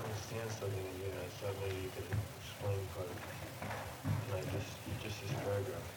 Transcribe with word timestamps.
Yeah. 0.00 0.06
I 0.06 0.12
didn't 0.12 0.40
understand 0.40 0.50
something 0.60 0.78
in 0.78 0.94
here, 0.96 1.12
I 1.12 1.28
thought 1.40 1.56
maybe 1.62 1.80
you 1.82 1.90
could 1.92 2.08
explain 2.40 2.80
part 2.96 3.06
of 3.06 3.16
it. 3.16 3.36
And 4.10 4.36
I 4.36 4.42
just, 4.56 4.72
just 5.02 5.20
this 5.20 5.32
paragraph. 5.44 5.88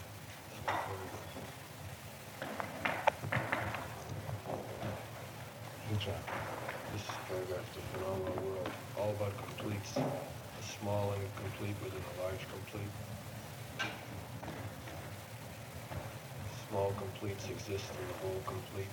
This 0.50 0.60
paragraph. 0.66 1.24
This 6.94 7.06
paragraph, 7.28 7.68
the 7.74 7.82
phenomenal 7.94 8.38
world, 8.50 8.72
all 9.00 9.12
about 9.12 9.34
completes, 9.38 9.98
a 9.98 10.64
small 10.80 11.14
incomplete 11.14 11.76
within 11.84 12.04
a 12.04 12.24
large 12.24 12.44
complete. 12.52 12.94
Small 16.70 16.92
completes 16.98 17.46
exist 17.50 17.86
in 18.00 18.08
the 18.08 18.14
whole 18.22 18.42
complete, 18.46 18.92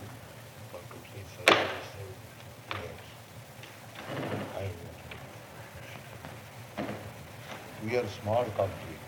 We 7.90 7.96
are 7.96 8.06
small 8.06 8.44
complete. 8.44 9.00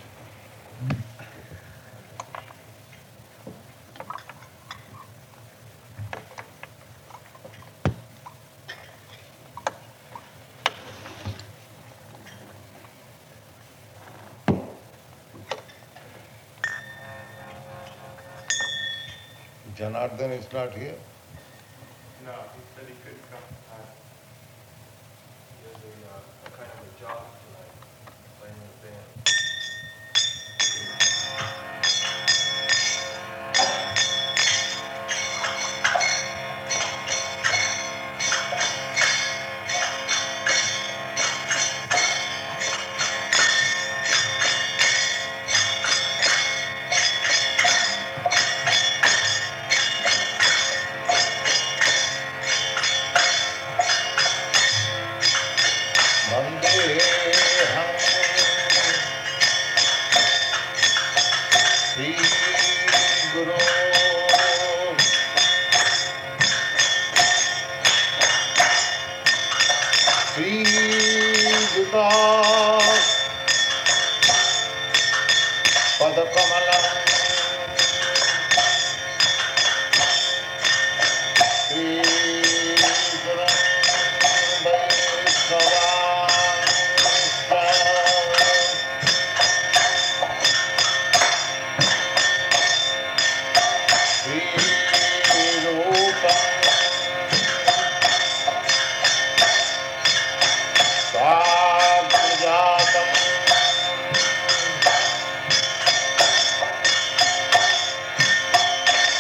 Janardhan 19.77 20.33
is 20.33 20.53
not 20.53 20.75
here. 20.75 20.97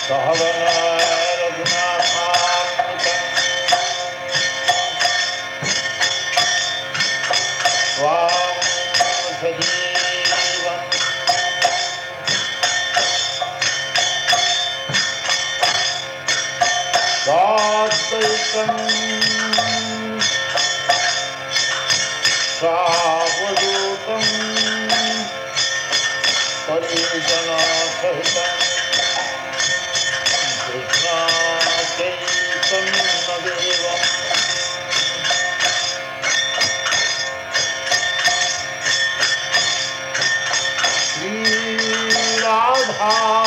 Sattvikan 0.08 0.42
Radha 43.02 43.41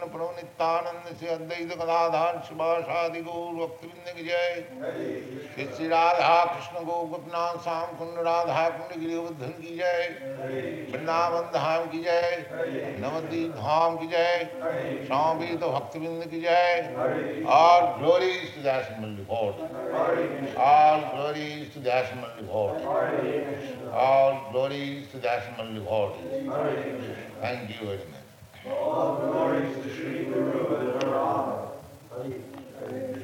चैतन्य 0.00 0.18
प्रभु 0.18 1.18
से 1.20 1.26
अद्वैत 1.28 1.68
गदाधार 1.78 2.42
शिवासादि 2.48 3.20
गौर 3.20 3.52
भक्तविंद 3.54 4.16
की 4.16 4.24
जय। 4.24 5.74
श्री 5.76 5.88
राधा 5.88 6.44
कृष्ण 6.44 6.84
गो 6.86 7.00
गोपनाथ 7.02 7.56
श्याम 7.64 7.86
कुंड 7.98 8.26
राधा 8.26 8.68
कुंड 8.68 9.00
गिरिवर्धन 9.00 9.52
की 9.62 9.76
जय। 9.76 10.08
वृंदावन 10.92 11.42
धाम 11.42 11.84
की 11.84 12.02
जय। 12.02 12.44
नवद्वीप 13.00 13.50
धाम 13.50 13.96
की 13.96 14.06
जय। 14.06 14.48
स्वामी 15.06 15.56
तो 15.56 15.70
भक्तविंद 15.70 16.24
की 16.24 16.40
जय। 16.40 16.94
और 17.48 17.98
glory 17.98 18.32
to 18.32 18.62
that 18.62 18.84
fort 19.28 19.56
All 20.60 21.00
glories 21.10 21.68
to 21.72 21.80
the 21.80 21.92
Ashman 21.92 22.32
devotees. 22.38 22.86
All 24.00 24.32
glories 24.50 25.04
to 25.12 25.20
the 27.90 28.19
Ashman 28.66 29.16
devotees. 29.20 29.76
Thank 32.10 32.34
you 32.34 32.42
very 32.82 33.08
much. 33.12 33.22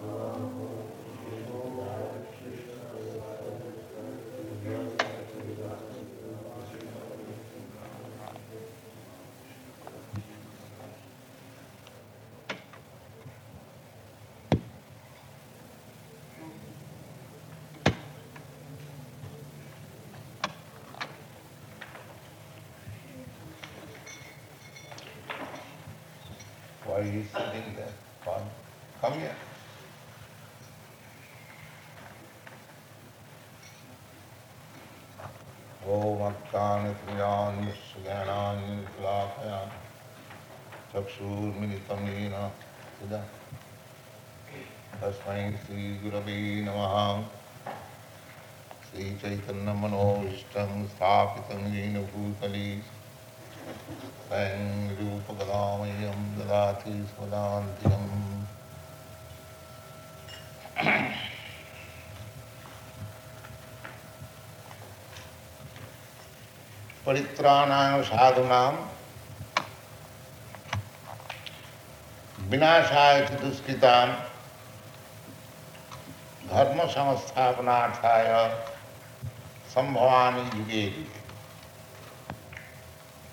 Why 0.00 0.77
is 27.00 27.10
he 27.12 27.22
sitting 27.22 27.74
there? 27.76 27.94
Come, 28.24 28.48
come 29.00 29.20
here. 29.20 29.36
विलापयान् 38.98 39.70
चक्षुर्मिलितं 40.92 42.06
येन 42.14 42.34
ऐं 54.32 54.88
रूपकलामयं 54.96 56.18
ददाति 56.36 56.90
स्मदान्तिकम् 56.90 58.08
परित्राणां 67.06 68.02
साधूनां 68.02 68.72
विनाशाय 72.48 73.20
धर्मसंस्थापनार्थाय 76.48 78.28
युगे 79.74 80.44
युगे। 80.56 80.84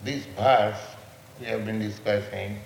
This 0.05 0.25
verse 0.37 0.77
we 1.39 1.47
have 1.47 1.65
been 1.65 1.79
discussing 1.79 2.59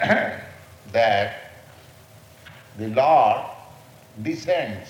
that 0.00 1.50
the 2.78 2.88
Lord 2.88 3.44
descends 4.22 4.88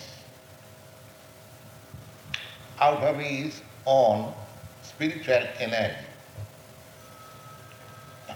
out 2.80 3.02
of 3.02 3.18
his 3.18 3.62
own 3.84 4.32
spiritual 4.82 5.42
energy. 5.58 5.96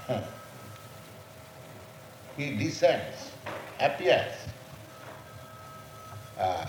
he 2.37 2.57
descends, 2.57 3.31
appears. 3.79 4.35
Uh, 6.37 6.67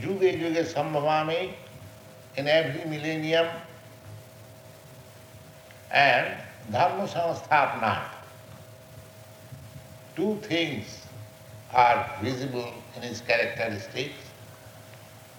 Yuge 0.00 0.40
Yuge 0.40 0.64
Sambhavami 0.64 1.52
in 2.36 2.48
every 2.48 2.84
millennium 2.90 3.46
and 5.90 6.26
Dharma 6.72 7.06
Samsthapana. 7.06 8.02
Two 10.16 10.36
things 10.42 11.06
are 11.72 12.10
visible 12.22 12.72
in 12.96 13.02
his 13.02 13.20
characteristics. 13.20 14.14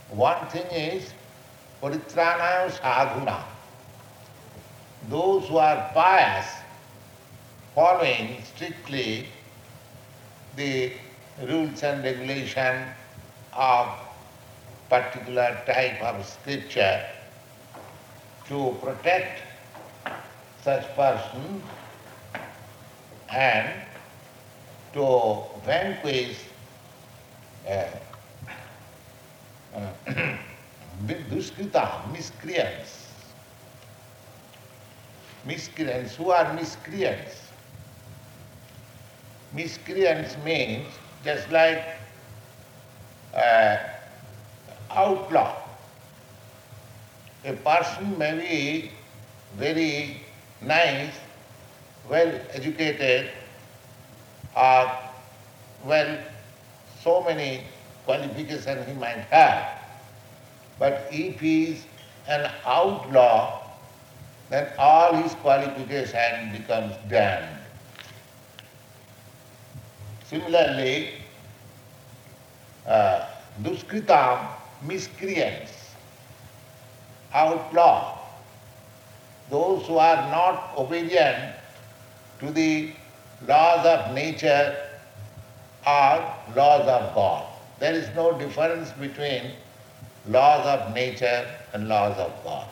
One 0.09 0.47
thing 0.47 0.65
is 0.67 1.13
Paritranaya 1.81 2.71
Sadhuna. 2.71 3.43
Those 5.09 5.47
who 5.47 5.57
are 5.57 5.89
pious, 5.93 6.45
following 7.73 8.41
strictly 8.43 9.27
the 10.55 10.93
rules 11.43 11.83
and 11.83 12.03
regulation 12.03 12.87
of 13.53 13.87
particular 14.89 15.57
type 15.65 16.01
of 16.01 16.25
scripture 16.25 17.05
to 18.47 18.75
protect 18.81 19.41
such 20.63 20.83
person 20.95 21.61
and 23.29 23.69
to 24.93 25.43
vanquish 25.65 26.37
uh, 27.67 27.85
uh, 29.75 29.91
miscreants. 32.11 33.11
Miscreants, 35.45 36.15
who 36.15 36.31
are 36.31 36.53
miscreants? 36.53 37.41
Miscreants 39.53 40.35
means 40.43 40.87
just 41.23 41.51
like 41.51 41.83
uh, 43.35 43.77
outlaw. 44.95 45.55
A 47.45 47.53
person 47.53 48.17
may 48.17 48.33
be 48.39 48.91
very 49.57 50.17
nice, 50.61 51.13
well 52.09 52.31
educated, 52.53 53.29
or 54.55 54.91
well, 55.85 56.17
so 57.03 57.21
many 57.23 57.61
qualifications 58.05 58.87
he 58.87 58.93
might 58.93 59.21
have. 59.29 59.81
But 60.79 61.07
if 61.11 61.39
he 61.39 61.71
is 61.71 61.85
an 62.27 62.49
outlaw, 62.65 63.61
then 64.49 64.67
all 64.77 65.13
his 65.15 65.33
qualification 65.35 66.51
becomes 66.51 66.95
damned. 67.09 67.59
Similarly, 70.25 71.09
uh, 72.87 73.27
Duskritam, 73.61 74.47
miscreants, 74.87 75.71
outlaw, 77.33 78.17
those 79.49 79.85
who 79.87 79.97
are 79.97 80.29
not 80.31 80.73
obedient 80.77 81.55
to 82.39 82.51
the 82.51 82.91
laws 83.47 83.85
of 83.85 84.13
nature 84.13 84.75
are 85.85 86.35
laws 86.55 86.87
of 86.87 87.13
God. 87.13 87.45
There 87.79 87.93
is 87.93 88.09
no 88.15 88.37
difference 88.37 88.91
between 88.91 89.51
laws 90.27 90.65
of 90.65 90.93
nature 90.93 91.47
and 91.73 91.87
laws 91.87 92.17
of 92.17 92.31
God. 92.43 92.67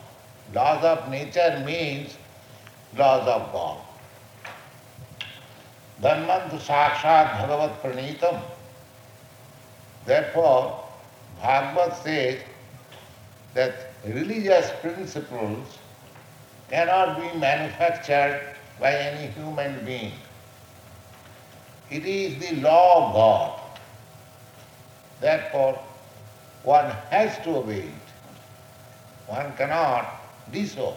Laws 0.54 0.84
of 0.84 1.08
nature 1.10 1.62
means 1.64 2.16
laws 2.96 3.26
of 3.28 3.52
God. 3.52 3.78
Dhanmantu 6.02 6.58
sakshat 6.58 7.38
bhagavat 7.38 7.82
pranitam. 7.82 8.42
Therefore, 10.06 10.83
Bhagavad 11.40 11.96
says 12.02 12.40
that 13.54 13.92
religious 14.06 14.70
principles 14.80 15.78
cannot 16.70 17.20
be 17.20 17.38
manufactured 17.38 18.40
by 18.80 18.92
any 18.92 19.30
human 19.32 19.84
being. 19.84 20.12
It 21.90 22.04
is 22.04 22.38
the 22.38 22.56
law 22.60 23.08
of 23.08 23.14
God. 23.14 23.60
Therefore, 25.20 25.78
one 26.62 26.90
has 27.10 27.36
to 27.44 27.56
obey 27.56 27.80
it. 27.80 28.08
One 29.26 29.52
cannot 29.56 30.20
disobey. 30.52 30.96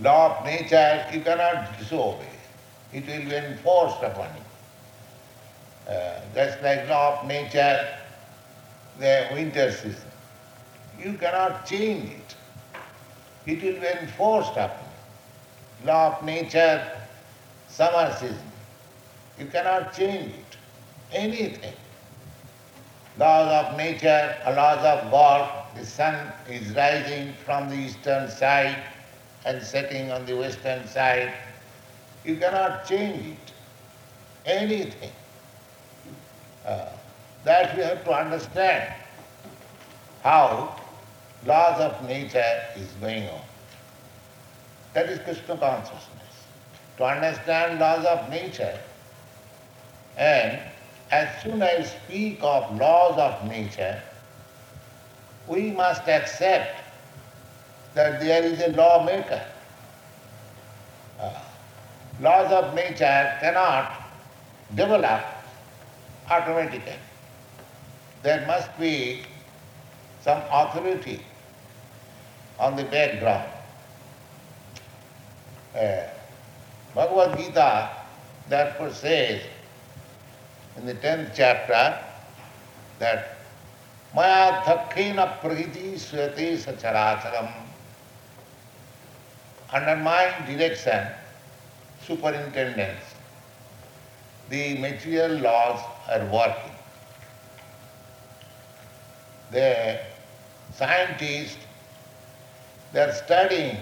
law 0.00 0.38
of 0.38 0.44
nature 0.44 1.06
you 1.12 1.20
cannot 1.20 1.78
disobey. 1.78 2.28
It 2.92 3.06
will 3.06 3.28
be 3.28 3.36
enforced 3.36 4.02
upon 4.02 4.28
you. 4.36 4.45
Uh, 5.88 6.20
just 6.34 6.60
like 6.62 6.88
law 6.88 7.20
of 7.20 7.28
nature, 7.28 7.86
the 8.98 9.28
winter 9.32 9.70
season. 9.70 10.10
You 10.98 11.12
cannot 11.14 11.66
change 11.66 12.10
it. 12.10 12.34
It 13.46 13.62
will 13.62 13.80
be 13.80 13.86
enforced 13.86 14.52
upon 14.52 14.78
you. 15.80 15.86
Law 15.86 16.16
of 16.18 16.24
nature, 16.24 16.84
summer 17.68 18.12
season. 18.14 18.50
You 19.38 19.46
cannot 19.46 19.94
change 19.94 20.32
it. 20.32 20.56
Anything. 21.12 21.74
Laws 23.18 23.66
of 23.66 23.76
nature, 23.76 24.36
laws 24.46 24.84
of 24.84 25.10
God, 25.10 25.64
the 25.76 25.86
sun 25.86 26.32
is 26.50 26.74
rising 26.74 27.32
from 27.44 27.68
the 27.70 27.76
eastern 27.76 28.28
side 28.28 28.76
and 29.44 29.62
setting 29.62 30.10
on 30.10 30.26
the 30.26 30.36
western 30.36 30.86
side. 30.88 31.32
You 32.24 32.36
cannot 32.36 32.86
change 32.86 33.36
it. 33.36 33.52
Anything. 34.44 35.12
That 36.66 37.76
we 37.76 37.82
have 37.82 38.04
to 38.04 38.12
understand 38.12 38.92
how 40.22 40.76
laws 41.44 41.80
of 41.80 42.08
nature 42.08 42.60
is 42.76 42.88
going 43.00 43.28
on. 43.28 43.40
That 44.94 45.08
is 45.08 45.20
Krishna 45.20 45.56
consciousness. 45.56 46.02
To 46.96 47.04
understand 47.04 47.78
laws 47.78 48.04
of 48.04 48.28
nature 48.30 48.78
and 50.16 50.58
as 51.10 51.42
soon 51.42 51.62
as 51.62 51.78
we 51.78 51.84
speak 51.84 52.38
of 52.42 52.76
laws 52.78 53.18
of 53.18 53.48
nature, 53.48 54.02
we 55.46 55.70
must 55.70 56.08
accept 56.08 56.80
that 57.94 58.20
there 58.20 58.42
is 58.42 58.60
a 58.60 58.68
lawmaker. 58.68 59.44
Uh, 61.20 61.38
laws 62.20 62.50
of 62.50 62.74
nature 62.74 63.36
cannot 63.40 63.92
develop 64.74 65.22
automatically. 66.30 66.98
There 68.22 68.46
must 68.46 68.76
be 68.78 69.22
some 70.22 70.42
authority 70.50 71.20
on 72.58 72.76
the 72.76 72.84
background. 72.84 73.50
Uh, 75.74 76.02
Bhagavad 76.94 77.38
Gita 77.38 77.90
therefore 78.48 78.92
says 78.92 79.42
in 80.76 80.86
the 80.86 80.94
tenth 80.94 81.32
chapter 81.36 81.98
that 82.98 83.36
Maya 84.14 84.62
dhakkena 84.62 85.40
prakriti 85.40 85.98
swate 85.98 86.56
sacharacharam 86.56 87.52
under 89.72 89.96
my 89.96 90.32
direction, 90.46 91.06
superintendence, 92.06 93.02
the 94.48 94.78
material 94.78 95.38
laws 95.38 95.80
are 96.08 96.24
working. 96.26 96.72
The 99.50 100.00
scientists, 100.74 101.58
they 102.92 103.00
are 103.00 103.12
studying 103.12 103.76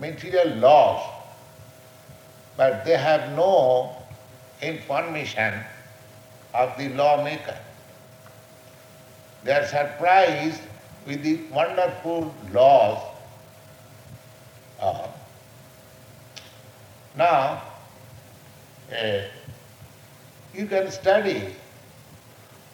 material 0.00 0.56
laws, 0.56 1.08
but 2.56 2.84
they 2.84 2.96
have 2.96 3.36
no 3.36 3.96
information 4.60 5.54
of 6.54 6.76
the 6.78 6.88
lawmaker. 6.90 7.58
They 9.44 9.52
are 9.52 9.66
surprised 9.66 10.60
with 11.06 11.22
the 11.22 11.40
wonderful 11.52 12.34
laws. 12.52 13.12
Now, 17.16 17.62
uh, 18.90 19.20
you 20.54 20.66
can 20.66 20.90
study 20.90 21.54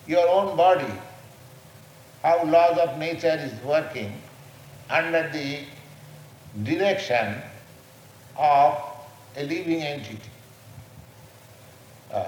your 0.06 0.28
own 0.28 0.56
body, 0.56 0.92
how 2.22 2.44
laws 2.44 2.78
of 2.78 2.98
nature 2.98 3.38
is 3.38 3.52
working 3.62 4.12
under 4.90 5.28
the 5.32 5.60
direction 6.64 7.36
of 8.36 8.76
a 9.36 9.44
living 9.44 9.82
entity. 9.82 10.18
Uh, 12.12 12.24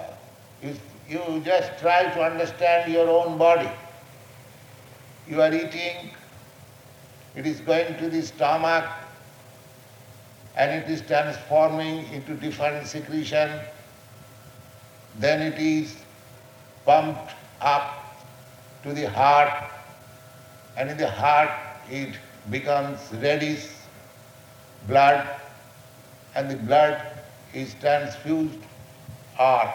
you, 0.63 0.75
you 1.09 1.43
just 1.45 1.79
try 1.81 2.05
to 2.05 2.23
understand 2.23 2.93
your 2.93 3.09
own 3.09 3.39
body. 3.39 3.71
You 5.27 5.41
are 5.41 5.53
eating, 5.53 6.11
it 7.35 7.47
is 7.47 7.61
going 7.61 7.97
to 7.99 8.11
the 8.11 8.23
stomach 8.23 8.85
and 10.57 10.71
it 10.71 10.91
is 10.91 11.01
transforming 11.03 12.05
into 12.13 12.35
different 12.35 12.87
secretion. 12.87 13.51
Then 15.19 15.43
it 15.43 15.59
is 15.59 15.97
pumped 16.85 17.33
up 17.61 18.25
to 18.83 18.93
the 18.93 19.09
heart 19.11 19.71
and 20.77 20.91
in 20.91 20.97
the 20.97 21.11
heart 21.11 21.51
it 21.91 22.15
becomes 22.49 22.99
reddish 23.13 23.69
blood 24.89 25.29
and 26.35 26.51
the 26.51 26.57
blood 26.57 27.03
is 27.53 27.75
transfused 27.81 28.59
or 29.39 29.73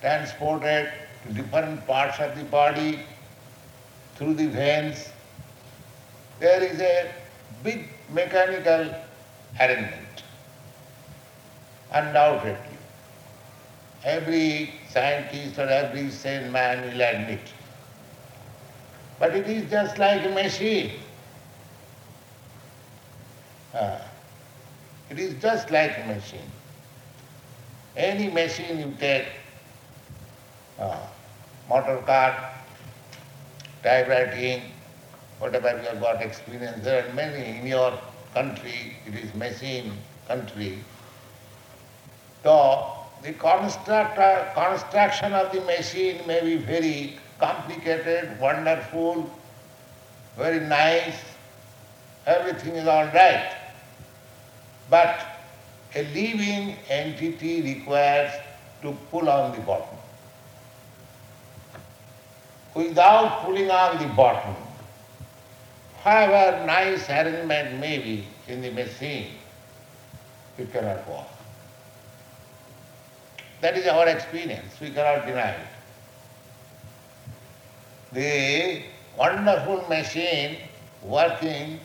transported 0.00 0.90
to 1.26 1.32
different 1.34 1.86
parts 1.86 2.18
of 2.20 2.36
the 2.38 2.44
body 2.44 3.00
through 4.16 4.34
the 4.34 4.46
veins. 4.46 5.10
There 6.38 6.62
is 6.62 6.80
a 6.80 7.12
big 7.62 7.88
mechanical 8.10 8.94
arrangement, 9.58 10.22
undoubtedly. 11.92 12.69
Every 14.04 14.72
scientist 14.88 15.58
or 15.58 15.68
every 15.68 16.10
sane 16.10 16.50
man 16.50 16.82
will 16.82 17.00
admit. 17.00 17.40
But 19.18 19.36
it 19.36 19.46
is 19.46 19.70
just 19.70 19.98
like 19.98 20.24
a 20.24 20.30
machine. 20.30 20.92
Uh, 23.74 23.98
it 25.10 25.18
is 25.18 25.40
just 25.42 25.70
like 25.70 25.96
a 25.98 26.06
machine. 26.06 26.50
Any 27.96 28.30
machine 28.30 28.78
you 28.78 28.94
take, 28.98 29.26
uh, 30.78 30.96
motor 31.68 31.98
car, 32.06 32.50
typewriting, 33.82 34.62
whatever 35.38 35.70
you 35.70 35.88
have 35.88 36.00
got 36.00 36.22
experience, 36.22 36.84
there 36.84 37.06
are 37.06 37.12
many 37.12 37.58
in 37.58 37.66
your 37.66 37.98
country, 38.32 38.96
it 39.06 39.14
is 39.14 39.34
machine 39.34 39.92
country. 40.26 40.78
So 42.42 42.99
the 43.22 43.32
construct, 43.34 44.18
uh, 44.18 44.52
construction 44.54 45.32
of 45.32 45.52
the 45.52 45.60
machine 45.62 46.26
may 46.26 46.40
be 46.40 46.56
very 46.56 47.18
complicated, 47.38 48.38
wonderful, 48.40 49.30
very 50.36 50.60
nice, 50.60 51.20
everything 52.26 52.76
is 52.76 52.86
all 52.86 53.06
right. 53.06 53.54
But 54.88 55.20
a 55.94 56.02
living 56.14 56.76
entity 56.88 57.62
requires 57.62 58.32
to 58.82 58.92
pull 59.10 59.28
on 59.28 59.52
the 59.52 59.60
button. 59.60 59.98
Without 62.74 63.44
pulling 63.44 63.70
on 63.70 63.98
the 63.98 64.08
button, 64.14 64.54
however 66.02 66.64
nice 66.66 67.08
arrangement 67.10 67.78
may 67.80 67.98
be 67.98 68.26
in 68.48 68.62
the 68.62 68.70
machine, 68.70 69.32
it 70.56 70.72
cannot 70.72 71.06
work. 71.08 71.29
That 73.60 73.76
is 73.76 73.86
our 73.86 74.08
experience, 74.08 74.80
we 74.80 74.90
cannot 74.90 75.26
deny 75.26 75.50
it. 75.50 75.66
The 78.12 78.82
wonderful 79.18 79.86
machine 79.88 80.56
working 81.02 81.80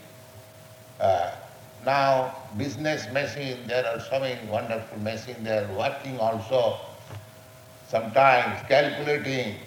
uh, 0.99 1.31
now, 1.85 2.35
business 2.57 3.05
machine, 3.13 3.59
there 3.67 3.85
are 3.85 3.99
so 3.99 4.19
many 4.19 4.39
wonderful 4.49 4.99
machines, 4.99 5.37
they 5.43 5.55
are 5.57 5.71
working 5.77 6.19
also. 6.19 6.79
Sometimes 7.87 8.59
calculating, 8.67 9.57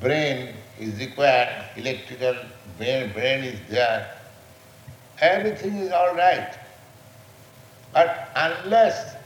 brain 0.00 0.54
is 0.78 0.96
required, 1.00 1.64
electrical 1.76 2.36
brain, 2.78 3.12
brain 3.12 3.42
is 3.42 3.58
there. 3.68 4.08
Everything 5.20 5.76
is 5.78 5.90
all 5.90 6.14
right. 6.14 6.54
But 7.92 8.28
unless 8.36 9.16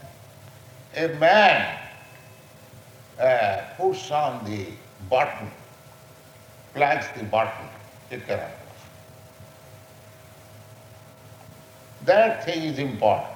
a 0.95 1.07
man 1.19 1.77
uh, 3.19 3.61
puts 3.77 4.11
on 4.11 4.43
the 4.45 4.65
button, 5.09 5.49
plugs 6.73 7.07
the 7.17 7.23
button, 7.25 7.67
it 8.11 8.25
cannot. 8.25 8.51
That 12.05 12.45
thing 12.45 12.63
is 12.63 12.79
important. 12.79 13.35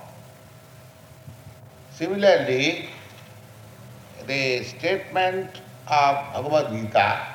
Similarly, 1.92 2.90
the 4.26 4.64
statement 4.64 5.50
of 5.88 6.16
Bhagavad 6.34 6.72
Gita 6.72 7.28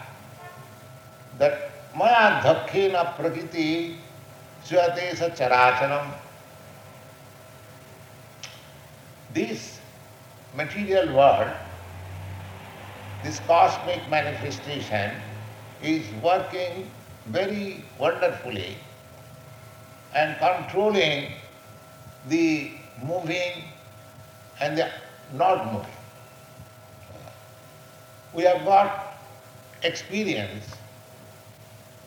that 1.39 1.71
Maya 1.95 2.41
dhakkena 2.43 3.15
prakriti 3.17 3.97
swatesa 4.65 5.31
characharam 5.37 6.13
this 9.35 9.79
material 10.55 11.15
world, 11.15 11.51
this 13.23 13.41
cosmic 13.41 14.09
manifestation 14.11 15.11
is 15.83 16.05
working 16.23 16.91
very 17.27 17.85
wonderfully 17.99 18.77
and 20.15 20.37
controlling 20.39 21.33
the 22.29 22.71
moving 23.05 23.65
and 24.61 24.77
the 24.79 24.91
not 25.35 25.73
moving. 25.73 25.91
We 28.35 28.43
have 28.45 28.65
got 28.65 29.15
experience 29.83 30.65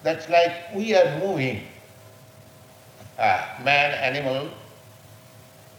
that's 0.04 0.28
like 0.30 0.54
we 0.74 0.96
are 0.96 1.20
moving, 1.20 1.62
uh, 3.20 3.46
man, 3.64 3.94
animal, 3.94 4.50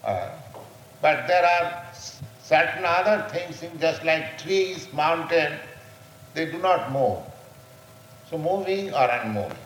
uh, 0.05 0.31
but 1.01 1.27
there 1.27 1.45
are 1.45 1.82
certain 2.53 2.85
other 2.85 3.27
things 3.31 3.63
in 3.63 3.79
just 3.81 4.05
like 4.05 4.37
trees, 4.37 4.87
mountain, 4.93 5.55
they 6.35 6.45
do 6.45 6.59
not 6.59 6.93
move. 6.93 7.19
So 8.29 8.37
moving 8.37 8.93
or 8.93 9.09
unmoving. 9.09 9.57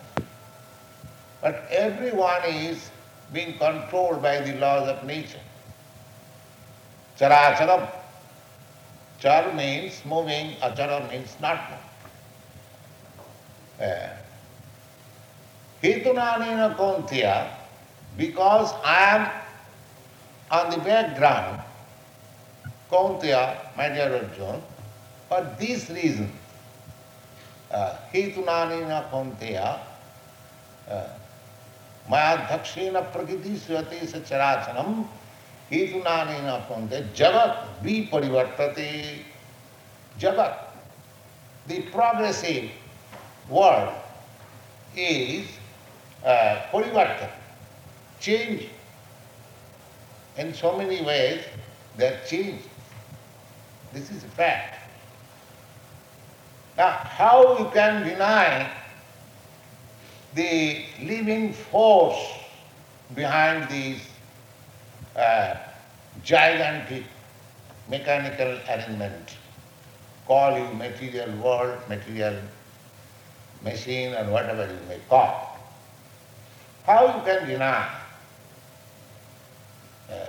But 1.41 1.65
everyone 1.69 2.43
is 2.45 2.89
being 3.33 3.57
controlled 3.57 4.21
by 4.21 4.39
the 4.39 4.53
laws 4.55 4.87
of 4.87 5.03
nature. 5.05 5.43
Characharam. 7.19 7.89
Char 9.19 9.53
means 9.53 10.01
moving, 10.05 10.55
achara 10.61 11.09
means 11.11 11.35
not 11.41 11.59
moving. 11.69 11.91
Uh, 13.91 14.09
Hetunanena 15.83 16.75
Kaunteya, 16.77 17.49
because 18.17 18.71
I 18.85 19.17
am 19.17 19.29
on 20.51 20.71
the 20.71 20.77
background, 20.77 21.61
Kontiya, 22.89 23.75
my 23.75 23.89
dear 23.89 24.13
Arjuna, 24.15 24.61
for 25.29 25.41
this 25.59 25.89
reason, 25.89 26.31
हेतुनानेन 28.13 28.91
Kaunteya 29.11 29.57
मयाध्यक्षेण 32.11 32.99
प्रकृति 33.13 33.55
स्वते 33.59 34.05
से 34.07 34.19
चराचरम 34.29 35.03
हेतुनानेन 35.71 36.47
कौंते 36.69 37.01
जगत 37.17 37.83
भी 37.83 37.99
परिवर्तते 38.13 38.87
जगत 40.21 40.63
the 41.67 41.81
progressive 41.91 42.71
world 43.49 43.93
is 44.95 45.45
uh, 46.25 46.61
change. 48.21 48.69
In 50.37 50.53
so 50.53 50.77
many 50.77 51.03
ways, 51.03 51.43
they 51.97 52.07
are 52.07 52.19
changed. 52.25 52.63
This 53.93 54.11
is 54.11 54.23
a 54.23 54.27
fact. 54.27 54.79
Now, 56.77 56.91
how 56.91 57.57
you 57.57 57.69
can 57.71 58.05
deny 58.07 58.69
the 60.35 60.83
living 61.01 61.53
force 61.53 62.19
behind 63.15 63.69
these 63.69 64.01
uh, 65.15 65.55
gigantic 66.23 67.03
mechanical 67.89 68.59
arrangement? 68.69 69.37
Call 70.27 70.59
you 70.59 70.71
material 70.75 71.31
world, 71.37 71.79
material 71.89 72.35
machine, 73.63 74.13
and 74.13 74.31
whatever 74.31 74.67
you 74.67 74.87
may 74.87 74.99
call. 75.09 75.57
How 76.85 77.07
you 77.17 77.23
can 77.23 77.47
deny? 77.47 77.89
Uh, 80.09 80.25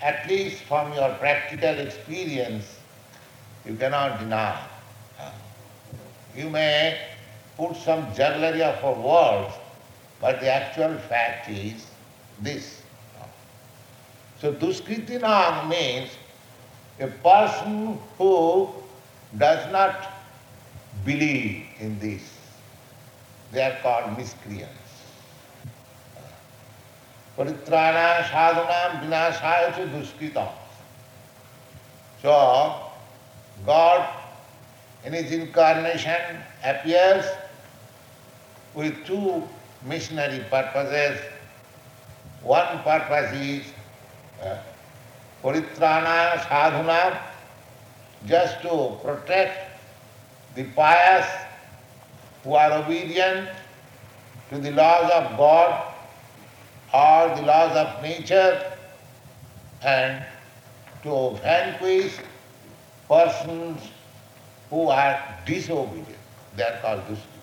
at 0.00 0.28
least 0.28 0.62
from 0.64 0.92
your 0.92 1.10
practical 1.14 1.78
experience, 1.78 2.78
you 3.66 3.76
cannot 3.76 4.18
deny. 4.18 4.60
You 6.36 6.48
may 6.48 6.98
put 7.56 7.76
some 7.76 8.14
jugglery 8.14 8.62
of 8.62 8.98
words, 8.98 9.54
but 10.20 10.40
the 10.40 10.52
actual 10.52 10.96
fact 10.98 11.50
is 11.50 11.86
this. 12.40 12.82
So 14.40 14.52
Duskritinam 14.52 15.68
means 15.68 16.10
a 16.98 17.06
person 17.06 17.98
who 18.18 18.68
does 19.38 19.70
not 19.72 20.10
believe 21.04 21.66
in 21.78 21.98
this. 21.98 22.22
They 23.52 23.62
are 23.62 23.76
called 23.82 24.16
miscreants. 24.16 24.72
Paritrana 27.36 28.28
sadhana 28.30 29.00
vinashaya 29.02 29.72
duskritam. 29.90 30.48
So, 32.20 32.81
God 33.64 34.08
in 35.04 35.12
his 35.12 35.32
incarnation 35.32 36.38
appears 36.64 37.24
with 38.74 39.04
two 39.06 39.42
missionary 39.84 40.44
purposes. 40.50 41.20
One 42.42 42.78
purpose 42.82 43.32
is 43.34 43.64
uh, 44.42 44.58
Paritrana 45.42 46.38
Sadhuna, 46.46 47.18
just 48.26 48.62
to 48.62 48.98
protect 49.02 49.80
the 50.54 50.64
pious 50.76 51.26
who 52.44 52.54
are 52.54 52.72
obedient 52.72 53.48
to 54.50 54.58
the 54.58 54.70
laws 54.72 55.10
of 55.10 55.36
God 55.36 55.94
or 56.92 57.36
the 57.36 57.42
laws 57.42 57.76
of 57.76 58.02
nature 58.02 58.72
and 59.82 60.24
to 61.02 61.36
vanquish 61.42 62.18
persons 63.12 63.90
who 64.70 64.88
are 64.88 65.20
disobedient. 65.44 66.24
They 66.56 66.64
are 66.64 66.78
called 66.80 67.02
Duskriti. 67.08 67.40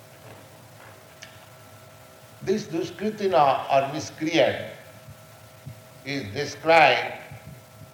This 2.42 2.64
Duskritina 2.66 3.70
or 3.70 3.94
miscreant 3.94 4.74
is 6.06 6.24
described 6.34 7.22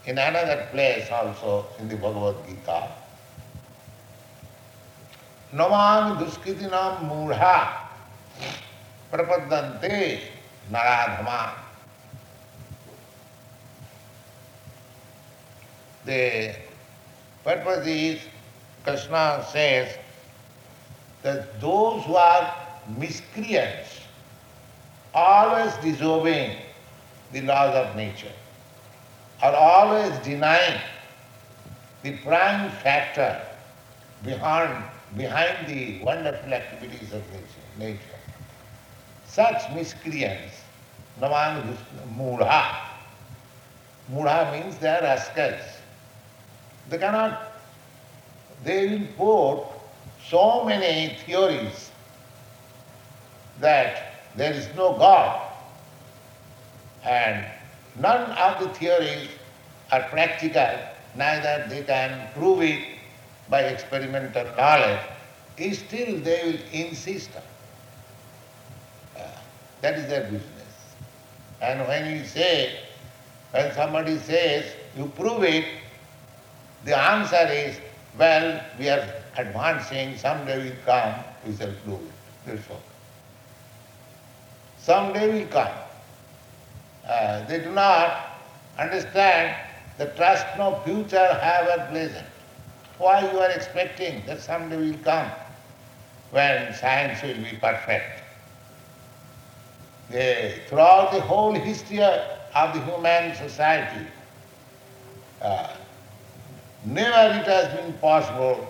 in 0.05 0.17
another 0.17 0.67
place 0.71 1.09
also 1.11 1.65
in 1.79 1.89
the 1.89 1.97
Bhagavad 1.97 2.35
Gita. 2.47 2.87
Namang 5.53 6.23
Duskritinam 6.23 7.09
Mudha 7.09 7.89
Prapadante 9.11 10.21
Naradhama. 10.71 11.51
The 16.05 16.64
purpose 17.45 17.85
is 17.85 18.19
Krishna 18.83 19.45
says 19.51 19.97
that 21.21 21.61
those 21.61 22.03
who 22.03 22.15
are 22.15 22.53
miscreants, 22.97 24.01
always 25.13 25.71
disobeying 25.75 26.57
the 27.31 27.41
laws 27.41 27.75
of 27.75 27.95
nature, 27.95 28.31
are 29.43 29.53
always 29.53 30.17
denying 30.19 30.81
the 32.01 32.17
prime 32.17 32.71
factor 32.71 33.41
behind, 34.23 34.83
behind 35.15 35.67
the 35.67 35.99
wonderful 36.03 36.53
activities 36.53 37.13
of 37.13 37.23
nature. 37.31 37.65
nature. 37.77 38.19
Such 39.27 39.71
miscreants, 39.75 40.55
Naman 41.21 41.75
Mudha. 42.17 42.75
Mudha 44.11 44.51
means 44.51 44.77
they 44.77 44.89
are 44.89 45.01
rascals. 45.01 45.74
They 46.89 46.97
cannot 46.97 47.41
they 48.63 48.87
import 48.87 49.67
so 50.27 50.63
many 50.63 51.15
theories 51.25 51.91
that 53.59 54.13
there 54.35 54.53
is 54.53 54.67
no 54.75 54.93
God 54.93 55.41
and 57.05 57.45
none 57.99 58.31
of 58.31 58.59
the 58.59 58.69
theories 58.69 59.29
are 59.91 60.01
practical, 60.09 60.67
neither 61.15 61.65
they 61.69 61.83
can 61.83 62.27
prove 62.33 62.61
it 62.63 62.83
by 63.49 63.61
experimental 63.61 64.45
knowledge, 64.57 64.99
still 65.73 66.17
they 66.19 66.41
will 66.43 66.59
insist 66.73 67.29
on. 67.35 69.21
Uh, 69.21 69.27
that 69.81 69.99
is 69.99 70.07
their 70.07 70.23
business. 70.23 70.95
And 71.61 71.87
when 71.87 72.11
you 72.11 72.25
say, 72.25 72.79
when 73.51 73.71
somebody 73.73 74.17
says, 74.17 74.65
you 74.97 75.05
prove 75.15 75.43
it, 75.43 75.65
the 76.85 76.97
answer 76.97 77.47
is, 77.51 77.79
well, 78.17 78.63
we 78.79 78.89
are 78.89 79.05
advancing, 79.37 80.17
someday 80.17 80.69
will 80.69 80.75
come, 80.85 81.15
we 81.45 81.55
shall 81.55 81.73
prove 81.83 82.01
it. 82.01 82.11
That's 82.45 82.69
all. 82.69 82.81
Someday 84.79 85.41
will 85.41 85.47
come. 85.47 85.73
Uh, 87.07 87.45
they 87.47 87.59
do 87.59 87.71
not 87.71 88.37
understand 88.77 89.55
the 89.97 90.05
trust 90.15 90.45
no 90.57 90.79
future 90.85 91.33
have 91.41 91.67
at 91.67 91.89
present. 91.89 92.27
Why 92.97 93.29
you 93.31 93.39
are 93.39 93.49
expecting 93.49 94.23
that 94.27 94.41
someday 94.41 94.77
will 94.77 94.97
come 94.99 95.29
when 96.31 96.73
science 96.73 97.21
will 97.23 97.35
be 97.35 97.57
perfect? 97.57 98.21
They, 100.09 100.61
throughout 100.67 101.11
the 101.13 101.21
whole 101.21 101.53
history 101.53 102.01
of 102.03 102.73
the 102.73 102.81
human 102.81 103.35
society, 103.35 104.05
uh, 105.41 105.73
never 106.85 107.39
it 107.39 107.45
has 107.47 107.73
been 107.79 107.93
possible 107.93 108.67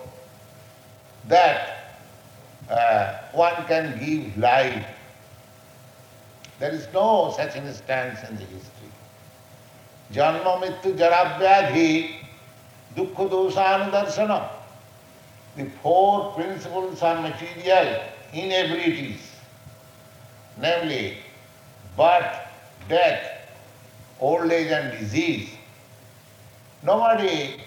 that 1.28 1.98
uh, 2.70 3.18
one 3.32 3.54
can 3.66 3.98
give 3.98 4.36
life. 4.38 4.86
There 6.58 6.70
is 6.72 6.88
no 6.92 7.32
such 7.36 7.56
instance 7.56 8.20
in 8.28 8.36
the 8.36 8.44
history. 8.44 8.90
Janma 10.12 10.60
mittu 10.62 10.96
jaravyadhi 10.96 12.14
dukkha 12.94 13.28
dosanudarsana. 13.28 14.48
The 15.56 15.66
four 15.82 16.32
principles 16.32 17.02
are 17.02 17.20
material 17.20 18.02
inabilities, 18.32 19.20
namely 20.58 21.18
birth, 21.96 22.36
death, 22.88 23.48
old 24.20 24.50
age 24.50 24.70
and 24.70 24.98
disease. 24.98 25.48
Nobody 26.82 27.60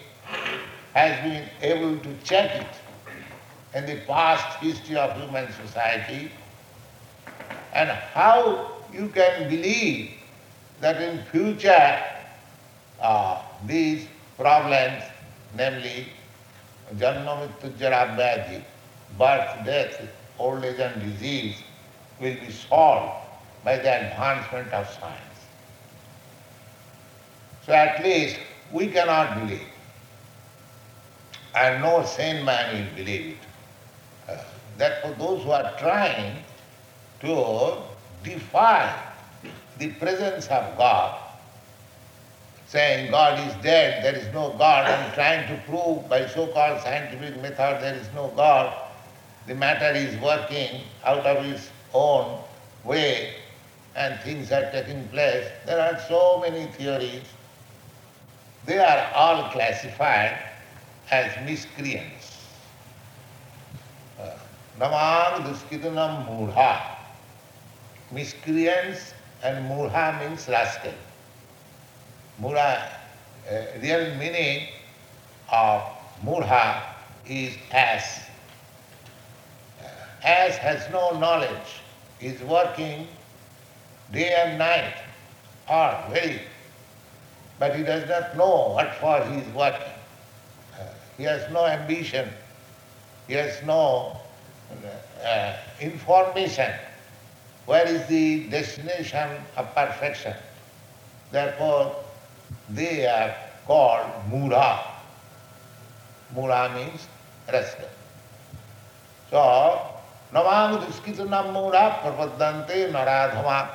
has 0.94 1.22
been 1.22 1.48
able 1.62 1.98
to 1.98 2.14
check 2.24 2.50
it 2.60 2.66
in 3.74 3.86
the 3.86 4.02
past 4.06 4.58
history 4.58 4.96
of 4.96 5.16
human 5.16 5.50
society. 5.52 6.30
And 7.72 7.88
how 7.88 8.72
you 8.92 9.08
can 9.08 9.48
believe 9.48 10.10
that 10.80 11.00
in 11.00 11.22
future 11.26 12.02
uh, 13.00 13.42
these 13.66 14.06
problems, 14.36 15.02
namely 15.56 16.06
Janma 16.96 17.48
Mittu 17.62 18.62
birth, 19.18 19.64
death, 19.64 20.08
old 20.38 20.64
age 20.64 20.78
and 20.80 21.00
disease, 21.02 21.56
will 22.20 22.34
be 22.34 22.50
solved 22.50 23.26
by 23.64 23.76
the 23.76 24.10
advancement 24.10 24.72
of 24.72 24.88
science. 24.88 25.20
So 27.66 27.72
at 27.72 28.02
least 28.02 28.38
we 28.72 28.88
cannot 28.88 29.38
believe. 29.38 29.66
And 31.54 31.82
no 31.82 32.04
sane 32.04 32.44
man 32.44 32.74
will 32.74 32.96
believe 32.96 33.36
it. 33.36 34.32
Uh, 34.32 34.42
that 34.78 35.02
for 35.02 35.12
those 35.18 35.42
who 35.44 35.50
are 35.50 35.72
trying 35.78 36.42
to 37.20 37.76
defy 38.22 38.94
the 39.78 39.90
presence 39.94 40.46
of 40.46 40.76
God, 40.78 41.20
saying 42.66 43.10
God 43.10 43.38
is 43.48 43.54
dead, 43.62 44.04
there 44.04 44.14
is 44.14 44.32
no 44.32 44.54
God, 44.56 44.86
and 44.86 45.14
trying 45.14 45.48
to 45.48 45.62
prove 45.64 46.08
by 46.08 46.26
so-called 46.26 46.80
scientific 46.82 47.40
method 47.42 47.82
there 47.82 47.94
is 47.94 48.08
no 48.14 48.28
God, 48.36 48.72
the 49.46 49.54
matter 49.54 49.92
is 49.96 50.16
working 50.22 50.82
out 51.04 51.26
of 51.26 51.44
its 51.44 51.70
own 51.92 52.38
way 52.84 53.34
and 53.96 54.20
things 54.20 54.52
are 54.52 54.70
taking 54.70 55.08
place. 55.08 55.48
There 55.66 55.80
are 55.80 56.00
so 56.08 56.40
many 56.40 56.66
theories 56.72 57.24
they 58.66 58.78
are 58.78 59.10
all 59.14 59.50
classified 59.50 60.38
as 61.10 61.32
miscreants. 61.46 62.46
Uh, 64.18 64.30
Namang 64.78 65.44
duskitanam 65.44 66.26
mudha. 66.26 66.80
Miscreants 68.12 69.14
and 69.42 69.68
murha 69.68 70.18
means 70.20 70.48
rascal. 70.48 70.94
Mudha, 72.40 72.88
uh, 73.50 73.64
real 73.82 74.14
meaning 74.16 74.68
of 75.52 75.82
murha 76.24 76.82
is 77.26 77.54
ass. 77.72 78.26
Uh, 79.80 80.26
ass 80.26 80.56
has 80.56 80.90
no 80.92 81.18
knowledge, 81.18 81.82
is 82.20 82.40
working 82.42 83.06
day 84.12 84.34
and 84.44 84.58
night, 84.58 84.94
or 85.68 85.94
very 86.12 86.40
but 87.60 87.76
he 87.76 87.82
does 87.82 88.08
not 88.08 88.36
know 88.36 88.72
what 88.72 88.94
for 88.94 89.22
he 89.26 89.36
is 89.36 89.54
working. 89.54 89.99
Uh, 91.20 91.22
he 91.22 91.26
has 91.26 91.52
no 91.52 91.66
ambition, 91.66 92.28
he 93.28 93.34
has 93.34 93.62
no 93.64 94.16
uh, 95.24 95.56
information. 95.80 96.72
Where 97.66 97.86
is 97.86 98.06
the 98.06 98.48
destination 98.48 99.28
of 99.56 99.74
perfection? 99.74 100.34
Therefore, 101.30 101.94
they 102.70 103.06
are 103.06 103.34
called 103.66 104.06
Mura. 104.30 104.80
Mura 106.34 106.72
means 106.74 107.06
rascal. 107.52 107.88
So, 109.30 109.78
Namang 110.32 110.82
Duskitanam 110.86 111.52
Mura 111.52 112.00
Prapadante 112.02 112.90
Naradhama. 112.90 113.68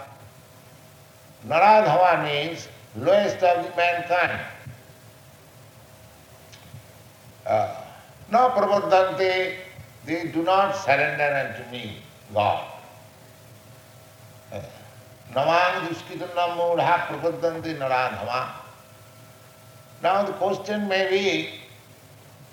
Naradhama 1.48 2.24
means 2.24 2.68
lowest 2.98 3.38
of 3.44 3.78
mankind. 3.78 4.42
Uh, 8.32 8.32
no 8.32 8.50
prabodhante, 8.50 9.56
they 10.06 10.28
do 10.28 10.44
not 10.44 10.76
surrender 10.76 11.56
unto 11.56 11.72
me, 11.72 11.98
God. 12.34 12.68
Uh, 14.52 14.62
Namang 15.34 15.88
duskitanam 15.88 16.58
mudha 16.58 17.08
prabodhante 17.08 17.78
naradhama. 17.78 18.50
Now 20.02 20.24
the 20.24 20.34
question 20.34 20.88
may 20.88 21.10
be 21.10 21.50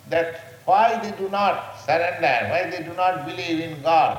that 0.08 0.40
why 0.64 0.98
they 1.02 1.16
do 1.16 1.28
not 1.28 1.80
surrender, 1.84 2.48
why 2.50 2.70
they 2.70 2.82
do 2.82 2.94
not 2.94 3.26
believe 3.26 3.60
in 3.60 3.82
God, 3.82 4.18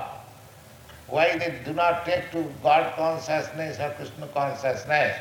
why 1.08 1.38
they 1.38 1.60
do 1.66 1.74
not 1.74 2.06
take 2.06 2.32
to 2.32 2.44
God 2.62 2.94
consciousness 2.96 3.80
or 3.80 3.90
Krishna 3.92 4.28
consciousness. 4.28 5.18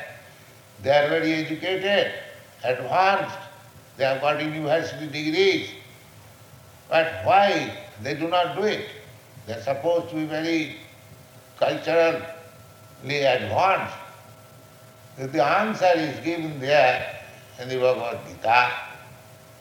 They 0.81 0.91
are 0.91 1.09
very 1.09 1.33
educated, 1.33 2.13
advanced, 2.63 3.37
they 3.97 4.05
have 4.05 4.21
got 4.21 4.41
university 4.41 5.07
degrees. 5.07 5.69
But 6.89 7.25
why 7.25 7.77
they 8.01 8.15
do 8.15 8.27
not 8.27 8.55
do 8.55 8.63
it? 8.63 8.85
They 9.45 9.53
are 9.53 9.61
supposed 9.61 10.09
to 10.09 10.15
be 10.15 10.25
very 10.25 10.75
culturally 11.57 12.23
advanced. 13.03 13.95
The 15.17 15.43
answer 15.43 15.91
is 15.95 16.19
given 16.23 16.59
there 16.59 17.19
in 17.61 17.69
the 17.69 17.77
Bhagavad 17.77 18.19
Gita. 18.27 18.71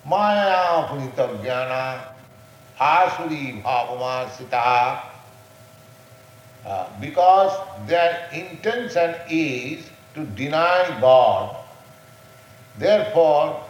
Maya 0.04 0.88
punita 0.88 1.28
jnana 1.44 2.00
asuri 2.80 3.62
bhavamasita. 3.62 5.02
Uh, 6.64 6.86
because 7.00 7.58
their 7.86 8.28
intention 8.32 9.14
is 9.28 9.90
to 10.14 10.24
deny 10.38 10.96
God. 11.00 11.56
Therefore, 12.78 13.62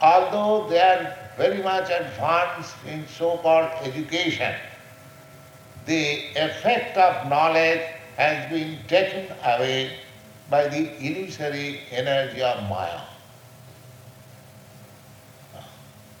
although 0.00 0.68
they 0.68 0.80
are 0.80 1.16
very 1.40 1.62
much 1.62 1.88
advanced 1.88 2.76
in 2.86 3.06
so-called 3.08 3.70
education, 3.82 4.54
the 5.86 6.18
effect 6.36 6.98
of 6.98 7.30
knowledge 7.30 7.80
has 8.18 8.50
been 8.50 8.76
taken 8.88 9.24
away 9.46 9.90
by 10.50 10.68
the 10.68 10.82
illusory 11.00 11.80
energy 11.92 12.42
of 12.42 12.62
Maya. 12.68 13.00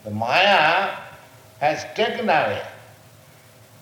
The 0.04 0.10
Maya 0.10 0.96
has 1.60 1.84
taken 1.94 2.24
away 2.24 2.62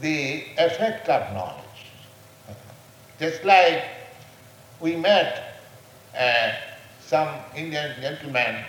the 0.00 0.42
effect 0.58 1.08
of 1.08 1.22
knowledge. 1.34 1.86
Just 3.20 3.44
like 3.44 3.84
we 4.80 4.96
met 4.96 5.60
uh, 6.18 6.50
some 7.00 7.28
Indian 7.54 7.94
gentleman 8.00 8.64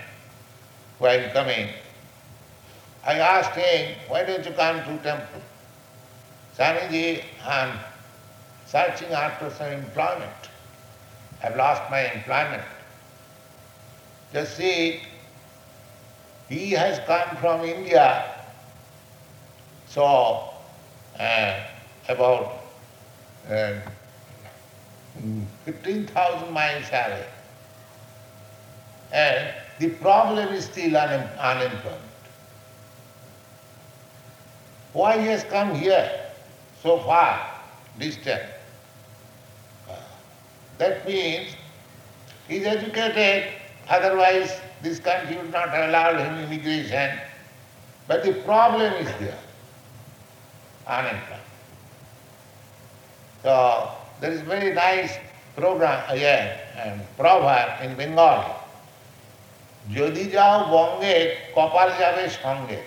while 1.00 1.30
coming, 1.34 1.70
I 3.10 3.18
asked 3.18 3.55
him, 3.57 3.95
why 4.07 4.24
don't 4.24 4.45
you 4.45 4.51
come 4.51 4.78
to 4.84 5.03
temple? 5.03 5.41
Swamiji, 6.55 7.24
I'm 7.45 7.78
searching 8.66 9.12
after 9.12 9.49
some 9.49 9.72
employment. 9.72 10.49
I've 11.43 11.55
lost 11.55 11.89
my 11.89 12.12
employment. 12.12 12.64
Just 14.32 14.57
see, 14.57 15.01
he 16.49 16.70
has 16.72 16.99
come 17.07 17.36
from 17.38 17.66
India, 17.66 18.26
so 19.88 20.49
uh, 21.20 21.60
about 22.10 22.62
uh, 23.49 23.74
15,000 25.66 26.53
miles 26.53 26.88
away 26.89 27.26
and 29.12 29.53
the 29.80 29.89
problem 29.89 30.49
is 30.49 30.66
still 30.66 30.91
unem- 30.91 31.39
unemployment. 31.39 32.09
Why 34.93 35.21
he 35.21 35.27
has 35.27 35.45
come 35.45 35.75
here 35.75 36.09
so 36.83 36.99
far, 37.01 37.41
distant? 37.99 38.43
That 40.79 41.07
means 41.07 41.55
he 42.49 42.57
is 42.57 42.67
educated, 42.67 43.53
otherwise 43.89 44.61
this 44.83 45.01
country 45.01 45.37
would 45.37 45.53
not 45.53 45.69
allow 45.69 46.17
him 46.17 46.45
immigration. 46.45 47.19
But 48.07 48.23
the 48.25 48.35
problem 48.45 48.93
is 48.95 49.09
there, 49.19 49.39
unemployment. 50.87 51.43
So 53.43 53.91
there 54.21 54.33
is 54.33 54.41
very 54.43 54.75
nice 54.75 55.17
program 55.57 56.17
here 56.17 56.59
and 56.77 57.01
proverb 57.17 57.83
in 57.83 57.95
Bengali. 57.97 58.53
যদি 59.99 60.25
যাও 60.35 60.57
বঙ্গে 60.75 61.15
কপাল 61.57 61.89
যাবে 62.01 62.25
সঙ্গে 62.43 62.79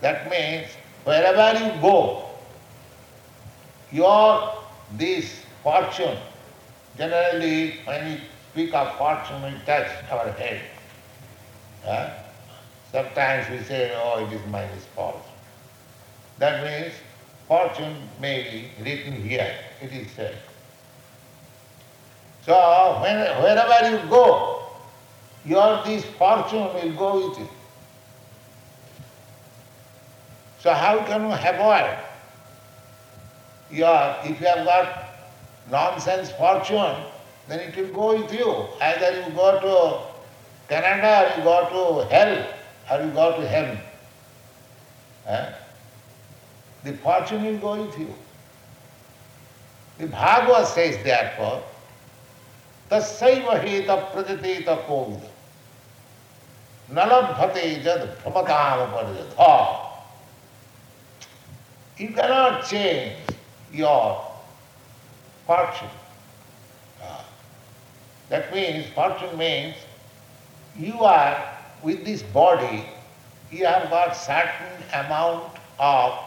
That 0.00 0.30
means 0.30 0.68
wherever 1.04 1.58
you 1.58 1.80
go, 1.80 2.30
your 3.92 4.54
this 4.96 5.42
fortune, 5.62 6.16
generally 6.96 7.78
when 7.84 8.04
we 8.04 8.20
speak 8.52 8.74
of 8.74 8.96
fortune, 8.96 9.42
we 9.42 9.58
touch 9.66 9.88
our 10.10 10.30
head. 10.32 10.62
Sometimes 12.92 13.48
we 13.50 13.58
say, 13.64 13.92
oh, 13.96 14.26
it 14.26 14.32
is 14.32 14.46
my 14.50 14.66
misfortune. 14.66 15.20
That 16.38 16.64
means 16.64 16.94
fortune 17.46 17.96
may 18.20 18.42
be 18.78 18.84
written 18.84 19.22
here, 19.22 19.54
it 19.80 19.92
is 19.92 20.10
said. 20.12 20.36
So 22.44 22.98
when, 23.02 23.16
wherever 23.42 23.90
you 23.90 24.08
go, 24.08 24.62
your 25.44 25.82
this 25.84 26.04
fortune 26.04 26.72
will 26.74 26.92
go 26.96 27.28
with 27.28 27.38
you. 27.38 27.48
So 30.69 30.73
how 30.73 30.99
can 31.05 31.21
you 31.21 31.33
avoid? 31.33 31.97
Your, 33.71 34.15
if 34.23 34.39
you 34.39 34.47
have 34.47 34.65
got 34.65 35.05
nonsense 35.71 36.31
fortune, 36.31 36.95
then 37.47 37.59
it 37.59 37.75
will 37.75 37.93
go 37.93 38.21
with 38.21 38.33
you. 38.33 38.67
Either 38.81 39.21
you 39.21 39.33
go 39.35 39.59
to 39.59 40.73
Canada 40.73 41.31
or 41.33 41.37
you 41.37 41.43
go 41.43 41.99
to 42.01 42.09
hell 42.09 42.47
or 42.91 43.05
you 43.05 43.11
go 43.11 43.39
to 43.39 43.47
heaven. 43.47 43.77
Eh? 45.27 45.51
The 46.83 46.93
fortune 46.97 47.43
will 47.43 47.57
go 47.57 47.83
with 47.85 47.97
you. 47.99 48.13
The 49.97 50.07
Bhagavad 50.07 50.67
says 50.67 51.01
therefore, 51.03 51.63
तस्व 52.89 53.49
हेत 53.61 53.89
प्रजतेत 54.13 54.67
कोविद 54.87 55.21
न 56.91 57.05
लभते 57.11 57.69
जद 57.85 58.03
भ्रमताम 58.23 58.85
पर्यथ 58.91 59.39
you 62.00 62.08
cannot 62.08 62.64
change 62.64 63.12
your 63.70 64.24
fortune. 65.46 65.90
Ah. 67.02 67.26
That 68.30 68.54
means, 68.54 68.86
fortune 68.94 69.36
means 69.36 69.76
you 70.78 70.94
are 71.00 71.36
with 71.82 72.06
this 72.06 72.22
body, 72.22 72.86
you 73.52 73.66
have 73.66 73.90
got 73.90 74.16
certain 74.16 74.80
amount 74.94 75.52
of 75.78 76.18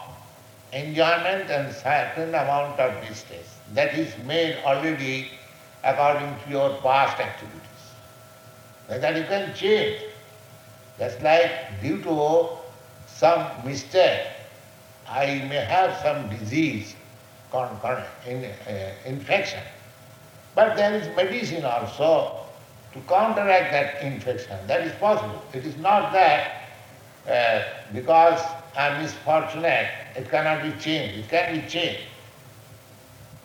enjoyment 0.72 1.50
and 1.50 1.74
certain 1.74 2.28
amount 2.28 2.78
of 2.78 3.08
distress. 3.08 3.58
That 3.72 3.94
is 3.94 4.16
made 4.24 4.58
already 4.64 5.28
according 5.82 6.36
to 6.44 6.50
your 6.50 6.70
past 6.82 7.18
activities. 7.18 7.82
That 8.86 9.16
you 9.16 9.24
can 9.24 9.52
change. 9.56 10.02
Just 11.00 11.20
like 11.22 11.50
due 11.82 12.00
to 12.02 12.48
some 13.08 13.50
mistake, 13.64 14.20
I 15.08 15.26
may 15.48 15.56
have 15.64 15.96
some 16.02 16.28
disease, 16.38 16.94
con- 17.50 17.78
con- 17.80 18.02
in, 18.26 18.44
uh, 18.44 18.92
infection. 19.04 19.60
But 20.54 20.76
there 20.76 20.94
is 20.94 21.14
medicine 21.16 21.64
also 21.64 22.40
to 22.92 23.00
counteract 23.08 23.72
that 23.72 24.02
infection. 24.02 24.56
That 24.66 24.82
is 24.82 24.92
possible. 24.92 25.42
It 25.52 25.64
is 25.64 25.76
not 25.78 26.12
that 26.12 26.62
uh, 27.28 27.62
because 27.92 28.40
I 28.76 28.88
am 28.88 29.02
misfortunate, 29.02 29.88
it 30.16 30.30
cannot 30.30 30.62
be 30.62 30.70
changed. 30.80 31.18
It 31.18 31.28
can 31.28 31.60
be 31.60 31.68
changed. 31.68 32.02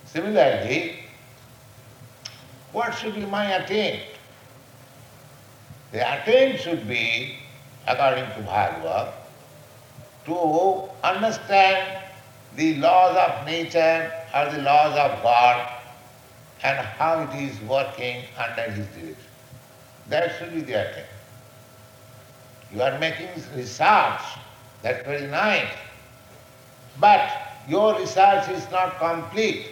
Similarly, 0.06 1.00
what 2.72 2.92
should 2.92 3.16
be 3.16 3.26
my 3.26 3.46
attempt? 3.54 4.06
The 5.92 6.00
attempt 6.02 6.62
should 6.62 6.88
be, 6.88 7.36
according 7.88 8.26
to 8.26 8.42
Bhagavad, 8.42 9.14
to 10.30 10.90
understand 11.04 12.04
the 12.56 12.76
laws 12.78 13.16
of 13.18 13.46
nature 13.46 14.12
or 14.36 14.52
the 14.52 14.62
laws 14.62 14.96
of 14.98 15.24
God 15.24 15.70
and 16.64 16.78
how 16.78 17.22
it 17.24 17.36
is 17.42 17.60
working 17.62 18.24
under 18.38 18.72
His 18.72 18.86
direction. 18.88 19.16
That 20.10 20.38
should 20.38 20.54
be 20.54 20.62
the 20.62 20.74
attempt. 20.74 21.10
You 22.74 22.82
are 22.82 23.00
making 23.00 23.30
research, 23.56 24.22
that's 24.84 25.04
very 25.06 25.28
nice, 25.28 25.74
but 27.00 27.30
your 27.68 27.98
research 28.00 28.50
is 28.50 28.70
not 28.72 29.00
complete 29.00 29.68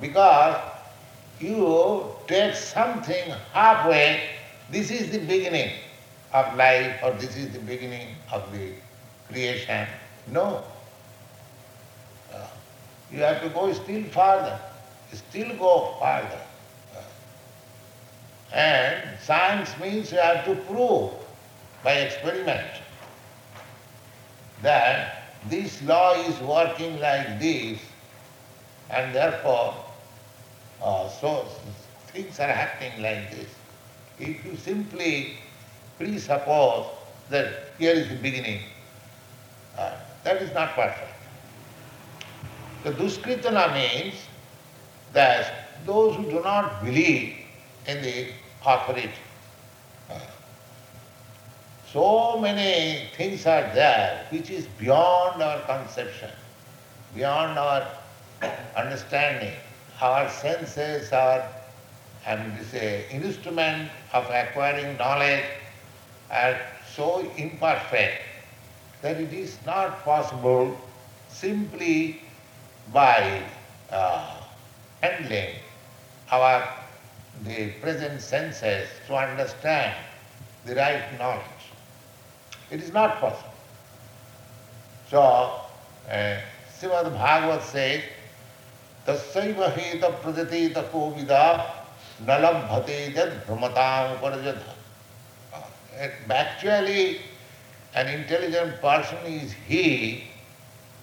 because 0.00 0.56
you 1.40 2.04
take 2.26 2.54
something 2.54 3.32
halfway, 3.52 4.22
this 4.70 4.90
is 4.90 5.10
the 5.10 5.18
beginning 5.18 5.70
of 6.32 6.54
life 6.56 6.96
or 7.02 7.12
this 7.12 7.36
is 7.36 7.52
the 7.52 7.58
beginning 7.60 8.08
of 8.32 8.50
the 8.52 8.72
creation. 9.30 9.86
No. 10.28 10.62
Uh, 12.32 12.46
You 13.12 13.20
have 13.22 13.40
to 13.42 13.48
go 13.50 13.72
still 13.72 14.04
farther, 14.04 14.58
still 15.12 15.56
go 15.56 15.96
farther. 16.00 16.40
Uh, 16.96 17.02
And 18.52 19.18
science 19.20 19.76
means 19.78 20.12
you 20.12 20.18
have 20.18 20.44
to 20.44 20.54
prove 20.54 21.12
by 21.82 21.92
experiment 21.92 22.68
that 24.62 25.22
this 25.48 25.82
law 25.82 26.12
is 26.14 26.38
working 26.40 27.00
like 27.00 27.38
this 27.40 27.80
and 28.90 29.14
therefore 29.14 29.74
uh, 30.82 31.08
so 31.08 31.44
things 32.08 32.38
are 32.40 32.52
happening 32.52 33.02
like 33.02 33.30
this. 33.30 33.48
If 34.18 34.44
you 34.44 34.56
simply 34.56 35.38
presuppose 35.98 36.86
that 37.30 37.72
here 37.78 37.92
is 37.94 38.08
the 38.08 38.16
beginning, 38.16 38.60
that 40.24 40.42
is 40.42 40.52
not 40.54 40.74
perfect. 40.74 41.14
The 42.84 42.92
Duskritana 42.92 43.72
means 43.74 44.14
that 45.12 45.68
those 45.86 46.16
who 46.16 46.24
do 46.24 46.42
not 46.42 46.84
believe 46.84 47.36
in 47.86 48.02
the. 48.02 48.26
Uh, 48.62 50.18
so 51.90 52.38
many 52.38 53.06
things 53.16 53.46
are 53.46 53.62
there 53.74 54.26
which 54.30 54.50
is 54.50 54.66
beyond 54.78 55.42
our 55.42 55.60
conception, 55.60 56.30
beyond 57.14 57.58
our 57.58 57.86
understanding. 58.76 59.54
Our 60.02 60.28
senses 60.28 61.10
are 61.12 61.42
and 62.26 62.58
this 62.58 62.74
uh, 62.74 63.14
instrument 63.14 63.90
of 64.12 64.28
acquiring 64.30 64.96
knowledge 64.98 65.44
are 66.30 66.60
so 66.94 67.20
imperfect 67.36 68.22
that 69.01 69.19
it 69.19 69.33
is 69.33 69.57
not 69.65 70.03
possible 70.03 70.77
simply 71.29 72.21
by 72.93 73.41
uh, 73.91 74.37
handling 75.01 75.55
our 76.31 76.67
the 77.43 77.69
present 77.81 78.21
senses 78.21 78.87
to 79.07 79.15
understand 79.15 79.93
the 80.65 80.75
right 80.75 81.03
knowledge. 81.19 81.43
It 82.71 82.81
is 82.81 82.93
not 82.93 83.19
possible. 83.19 83.53
So, 85.09 85.21
uh, 85.21 86.39
Srimad 86.79 87.11
Bhagavat 87.11 87.63
says, 87.63 88.01
तस्व 89.05 89.61
हेत 89.77 90.03
प्रजते 90.21 90.67
तको 90.75 91.01
विदा 91.15 91.43
न 92.25 92.37
लभते 92.41 92.97
जद 93.13 93.33
भ्रमताम 93.47 94.15
परजत 94.21 94.63
Actually, 96.29 97.21
an 97.94 98.08
intelligent 98.08 98.80
person 98.80 99.18
is 99.26 99.52
he 99.66 100.24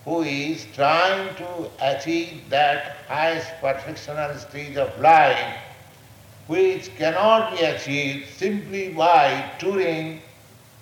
who 0.05 0.21
is 0.21 0.65
trying 0.73 1.35
to 1.35 1.69
achieve 1.81 2.49
that 2.49 2.97
highest 3.07 3.49
perfectional 3.61 4.37
stage 4.39 4.77
of 4.77 4.99
life 5.01 5.57
which 6.47 6.95
cannot 6.95 7.57
be 7.57 7.63
achieved 7.65 8.29
simply 8.29 8.89
by 8.93 9.51
touring 9.59 10.21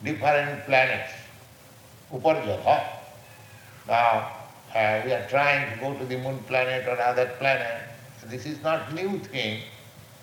different 0.03 0.63
planets. 0.65 1.11
Uparjata. 2.13 2.83
Now, 3.87 4.31
uh, 4.75 5.01
we 5.05 5.11
are 5.13 5.27
trying 5.27 5.73
to 5.73 5.79
go 5.79 5.93
to 5.97 6.05
the 6.05 6.17
moon 6.17 6.37
planet 6.47 6.87
or 6.87 6.99
other 7.01 7.27
planet. 7.39 7.81
This 8.25 8.45
is 8.45 8.61
not 8.61 8.93
new 8.93 9.19
thing. 9.19 9.61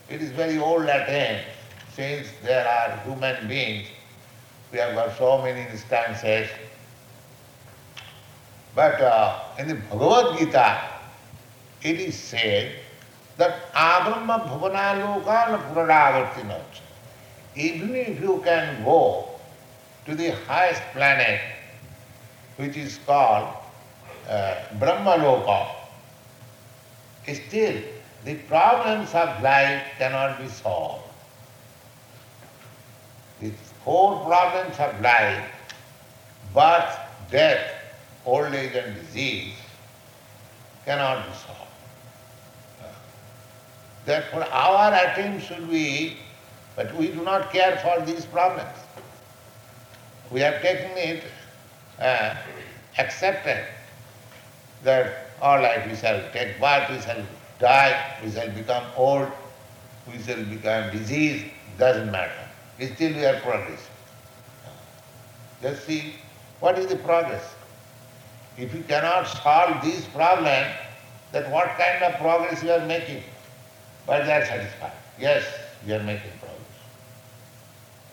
It 0.09 0.23
is 0.23 0.31
very 0.31 0.59
old 0.59 0.85
attempt. 0.85 1.47
Since 1.95 2.29
there 2.43 2.67
are 2.67 2.97
human 3.05 3.49
beings, 3.49 3.89
we 4.73 4.79
have 4.79 4.95
got 4.95 5.17
so 5.19 5.43
many 5.43 5.61
instances. 5.71 6.49
But 8.75 9.01
uh, 9.01 9.39
in 9.59 9.69
the 9.69 9.75
Bhagavad 9.75 10.39
Gita, 10.39 10.81
it 11.83 12.01
is 12.01 12.19
said 12.19 12.73
that 13.37 13.71
Abrahma 13.75 14.49
Bhuvanalokan 14.49 15.75
Puradavartinach. 15.75 16.81
Even 17.55 17.95
if 17.95 18.19
you 18.21 18.41
can 18.45 18.83
go 18.83 19.29
to 20.07 20.15
the 20.15 20.31
highest 20.47 20.81
planet, 20.93 21.41
which 22.57 22.79
is 22.79 22.99
called 23.05 23.55
uh, 24.29 24.55
Brahmaloka, 24.79 25.69
still 27.29 27.77
the 28.25 28.35
problems 28.49 29.13
of 29.15 29.43
life 29.43 29.83
cannot 29.99 30.39
be 30.39 30.49
solved. 30.49 31.02
Four 33.85 34.25
problems 34.25 34.79
of 34.79 35.01
life, 35.01 35.45
birth, 36.55 36.99
death, 37.31 37.71
old 38.25 38.55
age 38.55 38.75
and 38.75 38.95
disease, 38.95 39.55
cannot 40.85 41.27
be 41.27 41.33
solved. 41.33 41.59
Therefore, 44.05 44.45
our 44.45 44.93
attempt 44.93 45.47
should 45.47 45.71
be, 45.71 46.17
but 46.75 46.95
we 46.97 47.09
do 47.09 47.23
not 47.23 47.53
care 47.53 47.77
for 47.77 48.05
these 48.05 48.25
problems. 48.27 48.77
We 50.31 50.41
have 50.41 50.61
taken 50.63 50.97
it, 50.97 51.25
uh, 52.01 52.35
accepted 52.99 53.65
that 54.83 55.29
all 55.43 55.59
right, 55.59 55.89
we 55.89 55.97
shall 55.97 56.23
take 56.33 56.61
birth, 56.61 56.89
we 56.89 57.01
shall 57.01 57.23
die, 57.59 58.17
we 58.25 58.31
shall 58.31 58.49
become 58.51 58.85
old, 58.97 59.29
we 60.07 60.23
shall 60.23 60.43
become 60.45 60.91
diseased, 60.93 61.45
doesn't 61.79 62.13
matter. 62.13 62.42
Still 62.87 63.15
we 63.15 63.25
are 63.25 63.39
progressing. 63.41 63.95
Just 65.61 65.87
see 65.87 66.15
what 66.61 66.79
is 66.79 66.87
the 66.87 66.97
progress. 66.97 67.55
If 68.59 68.75
you 68.75 68.83
cannot 68.83 69.27
solve 69.27 69.83
these 69.85 70.05
problems, 70.07 70.67
then 71.31 71.51
what 71.51 71.69
kind 71.79 72.03
of 72.03 72.21
progress 72.21 72.63
you 72.63 72.73
are 72.73 72.85
making? 72.87 73.23
But 74.07 74.27
they 74.27 74.33
are 74.33 74.45
satisfied. 74.45 74.93
Yes, 75.19 75.45
we 75.87 75.93
are 75.93 76.03
making 76.03 76.33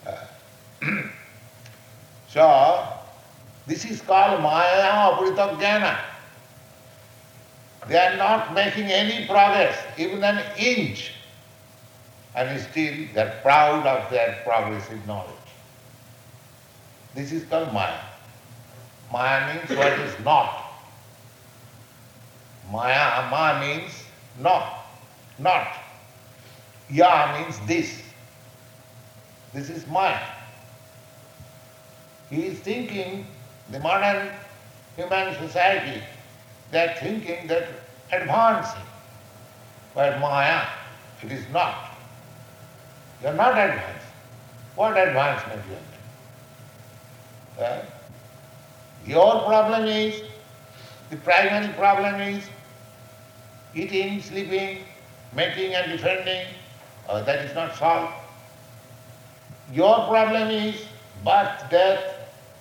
progress. 0.06 0.28
Uh, 0.86 1.02
so, 2.28 2.88
this 3.66 3.86
is 3.86 4.02
called 4.02 4.42
Maya 4.42 5.12
Aprita 5.12 5.58
Jnana. 5.60 5.98
They 7.88 7.98
are 7.98 8.18
not 8.18 8.54
making 8.54 8.86
any 8.86 9.26
progress, 9.26 9.78
even 9.98 10.24
an 10.24 10.44
inch. 10.58 11.14
And 12.36 12.60
still 12.62 13.08
they 13.14 13.22
are 13.22 13.34
proud 13.42 13.86
of 13.86 14.10
their 14.12 14.42
progressive 14.46 15.06
knowledge. 15.08 15.36
This 17.16 17.32
is 17.32 17.44
called 17.46 17.74
Maya. 17.74 18.00
Maya 19.12 19.56
means 19.56 19.70
what 19.78 20.00
is 20.00 20.14
not. 20.24 20.66
Maya, 22.72 23.30
Ma 23.32 23.60
means 23.60 24.04
not, 24.40 24.86
not. 25.40 25.68
Ya 26.90 27.38
means 27.38 27.60
this. 27.66 28.04
This 29.54 29.70
is 29.70 29.88
Maya. 29.88 30.20
He 32.30 32.46
is 32.46 32.60
thinking, 32.60 33.26
the 33.72 33.80
modern 33.80 34.30
human 34.96 35.36
society, 35.40 36.04
they 36.72 36.86
are 36.86 36.96
thinking 36.96 37.48
that 37.48 37.68
advancing. 38.12 38.82
But 39.96 40.20
Maya, 40.20 40.68
it 41.24 41.32
is 41.32 41.44
not. 41.52 41.89
You 43.22 43.28
are 43.28 43.34
not 43.34 43.52
advanced. 43.52 44.06
What 44.76 44.98
advancement 44.98 45.62
you 45.68 45.76
are 47.62 47.66
making? 47.68 47.84
Uh, 47.84 47.86
your 49.06 49.44
problem 49.44 49.86
is, 49.86 50.24
the 51.10 51.18
primary 51.18 51.74
problem 51.74 52.22
is 52.22 52.48
eating, 53.76 54.22
sleeping, 54.22 54.80
making 55.34 55.76
and 55.76 55.92
defending. 55.92 56.46
Uh, 57.08 57.22
that 57.24 57.44
is 57.44 57.54
not 57.56 57.76
solved. 57.76 58.14
Your 59.74 60.08
problem 60.08 60.50
is 60.50 60.86
birth, 61.26 61.70
death, 61.70 62.04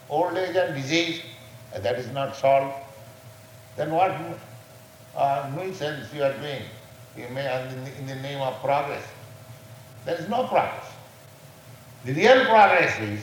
old 0.09 0.36
age 0.36 0.56
and 0.56 0.74
disease. 0.74 1.22
Uh, 1.74 1.80
that 1.80 1.98
is 1.98 2.11
not 2.12 2.34
solved. 2.34 2.74
Then 3.76 3.92
what 3.92 4.12
uh, 5.16 5.50
nuisance 5.54 6.12
you 6.12 6.22
are 6.24 6.32
doing? 6.32 6.62
You 7.16 7.28
may 7.30 7.46
in 7.98 8.06
the 8.06 8.14
name 8.16 8.40
of 8.40 8.59
progress. 8.61 9.04
There 10.09 10.18
is 10.18 10.26
no 10.30 10.44
progress. 10.44 10.86
The 12.06 12.14
real 12.14 12.46
progress 12.46 12.98
is 12.98 13.20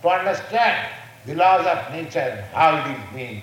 to 0.00 0.08
understand 0.08 0.88
the 1.26 1.34
laws 1.34 1.66
of 1.66 1.92
nature, 1.92 2.20
and 2.20 2.40
how 2.54 2.74
it 2.78 2.96
is 2.96 3.14
being 3.14 3.42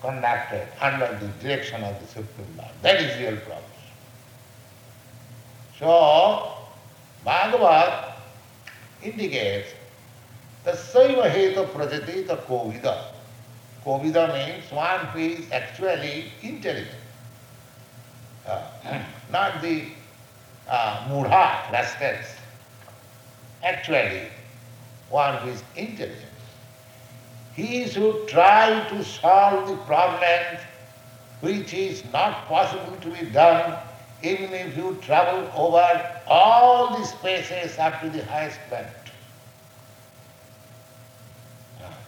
conducted 0.00 0.66
under 0.80 1.06
the 1.20 1.26
direction 1.46 1.84
of 1.84 2.00
the 2.00 2.06
Supreme 2.06 2.56
Lord. 2.56 2.70
That 2.80 3.02
is 3.02 3.14
real 3.20 3.36
progress. 3.40 3.60
So, 5.78 6.50
Bhagavad 7.26 8.14
indicates 9.02 9.68
the 10.64 10.72
Saiva 10.72 11.30
Heta 11.30 12.26
the 12.26 12.36
Kovida. 12.36 13.04
Kovida 13.84 14.32
means 14.32 14.72
one 14.72 15.04
who 15.08 15.18
is 15.18 15.52
actually 15.52 16.32
intelligent. 16.40 16.88
Uh, 18.48 18.62
not 19.30 19.60
the 19.60 19.84
uh, 20.70 21.06
mudha, 21.08 21.70
rascals. 21.72 22.36
Actually, 23.62 24.22
one 25.10 25.36
who 25.38 25.50
is 25.50 25.62
intelligent. 25.76 26.24
He 27.54 27.86
should 27.86 28.28
try 28.28 28.88
to 28.88 29.04
solve 29.04 29.68
the 29.68 29.76
problems 29.84 30.60
which 31.40 31.74
is 31.74 32.04
not 32.12 32.46
possible 32.46 32.96
to 33.00 33.10
be 33.10 33.26
done 33.30 33.76
even 34.22 34.52
if 34.52 34.76
you 34.76 34.98
travel 35.02 35.50
over 35.56 36.20
all 36.26 36.96
the 36.98 37.04
spaces 37.04 37.78
up 37.78 38.00
to 38.02 38.10
the 38.10 38.24
highest 38.26 38.58
planet. 38.68 38.92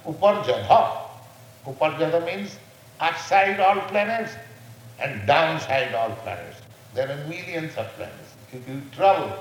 Uparjadha. 0.06 0.98
Uparjadha 1.66 2.24
means 2.26 2.58
upside 3.00 3.58
all 3.60 3.80
planets 3.88 4.32
and 5.00 5.26
downside 5.26 5.94
all 5.94 6.10
planets. 6.22 6.58
There 6.94 7.10
are 7.10 7.28
millions 7.28 7.76
of 7.76 7.86
planets. 7.96 8.31
You 8.52 8.82
travel, 8.94 9.32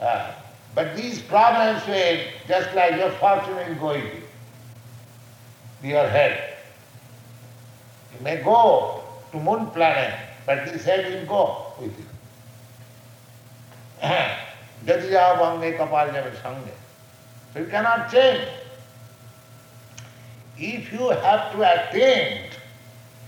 uh, 0.00 0.32
but 0.74 0.96
these 0.96 1.22
problems 1.22 1.86
will, 1.86 2.18
just 2.48 2.74
like 2.74 2.96
your 2.96 3.10
fortune 3.12 3.56
is 3.58 3.78
going 3.78 4.02
to 5.82 5.88
your 5.88 6.08
head. 6.08 6.56
You 8.12 8.24
may 8.24 8.42
go 8.42 9.04
to 9.30 9.38
moon 9.38 9.66
planet, 9.70 10.12
but 10.44 10.64
this 10.64 10.84
head 10.84 11.12
will 11.12 11.26
go 11.26 11.66
with 11.80 11.96
you. 11.96 12.04
So 17.52 17.60
you 17.60 17.66
cannot 17.66 18.10
change. 18.10 18.48
If 20.58 20.92
you 20.92 21.10
have 21.10 21.52
to 21.52 21.62
attain 21.62 22.50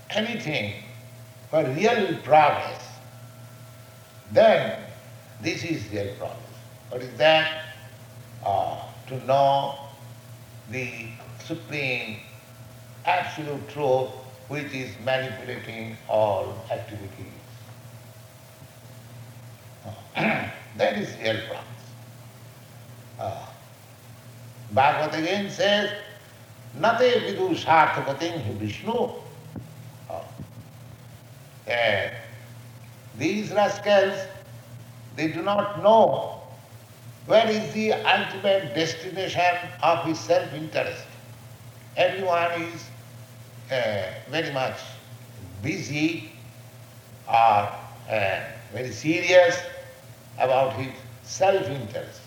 anything 0.09 0.73
for 1.49 1.63
real 1.63 2.17
progress, 2.23 2.86
then 4.31 4.79
this 5.41 5.63
is 5.63 5.89
real 5.91 6.13
progress. 6.15 6.37
What 6.89 7.01
is 7.01 7.17
that? 7.17 7.63
Uh, 8.45 8.81
to 9.07 9.25
know 9.25 9.75
the 10.71 11.07
supreme 11.43 12.17
absolute 13.05 13.67
truth 13.69 14.09
which 14.47 14.71
is 14.73 14.91
manipulating 15.03 15.97
all 16.07 16.53
activities. 16.71 17.25
that 20.15 20.97
is 20.97 21.09
real 21.21 21.39
progress. 21.47 21.63
Uh, 23.19 23.45
Bhagavad 24.71 25.19
again 25.19 25.49
says, 25.49 25.91
Nate 26.75 27.23
vidu 27.23 27.55
sarthakating 27.55 28.43
Vishnu. 28.57 29.11
Uh, 30.09 30.21
uh, 31.69 32.09
these 33.17 33.51
rascals, 33.51 34.17
they 35.15 35.27
do 35.29 35.41
not 35.41 35.83
know 35.83 36.41
where 37.25 37.47
is 37.49 37.73
the 37.73 37.93
ultimate 37.93 38.73
destination 38.75 39.55
of 39.83 40.05
his 40.05 40.19
self-interest. 40.19 41.03
Everyone 41.97 42.51
is 42.61 42.89
uh, 43.71 44.13
very 44.29 44.51
much 44.53 44.79
busy 45.61 46.31
or 47.27 47.33
uh, 48.09 48.39
very 48.71 48.91
serious 48.91 49.59
about 50.39 50.73
his 50.73 50.93
self-interest. 51.23 52.21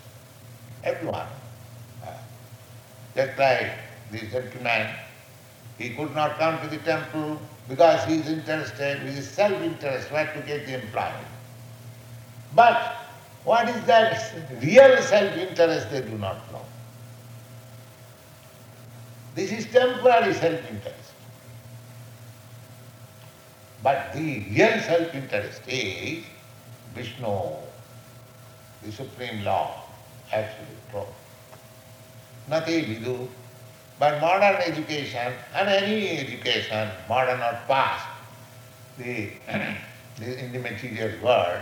Everyone. 0.84 1.26
Uh, 2.04 2.12
just 3.14 3.38
like 3.38 3.72
this 4.10 4.30
gentleman, 4.32 4.88
he 5.78 5.90
could 5.90 6.14
not 6.14 6.38
come 6.38 6.60
to 6.60 6.68
the 6.68 6.78
temple 6.78 7.38
because 7.70 8.04
he 8.04 8.16
is 8.16 8.28
interested 8.28 9.00
with 9.04 9.14
his 9.14 9.30
self-interest 9.30 10.10
where 10.10 10.26
to 10.34 10.40
get 10.40 10.66
the 10.66 10.74
employment. 10.74 11.28
But 12.52 12.96
what 13.44 13.68
is 13.68 13.80
that 13.84 14.34
real 14.60 15.00
self-interest 15.00 15.90
they 15.92 16.00
do 16.02 16.18
not 16.18 16.52
know. 16.52 16.64
This 19.36 19.52
is 19.52 19.66
temporary 19.66 20.34
self-interest. 20.34 21.12
But 23.84 24.12
the 24.14 24.44
real 24.50 24.80
self-interest 24.80 25.62
is 25.68 26.24
Vishnu, 26.94 27.54
the 28.82 28.92
Supreme 28.92 29.44
Law, 29.44 29.84
absolute. 30.32 31.06
Nothing 32.48 32.88
we 32.88 32.96
do. 32.96 33.28
But 34.00 34.18
modern 34.22 34.56
education, 34.62 35.34
and 35.54 35.68
any 35.68 36.18
education, 36.18 36.88
modern 37.06 37.38
or 37.40 37.60
past, 37.68 38.06
the, 38.96 39.28
in 39.46 40.52
the 40.52 40.58
material 40.58 41.12
world, 41.22 41.60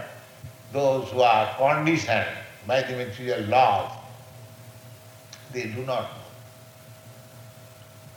those 0.73 1.09
who 1.11 1.21
are 1.21 1.53
conditioned 1.57 2.29
by 2.65 2.83
the 2.83 2.97
material 2.97 3.41
laws, 3.49 3.91
they 5.53 5.65
do 5.65 5.85
not 5.85 6.03
know. 6.05 6.29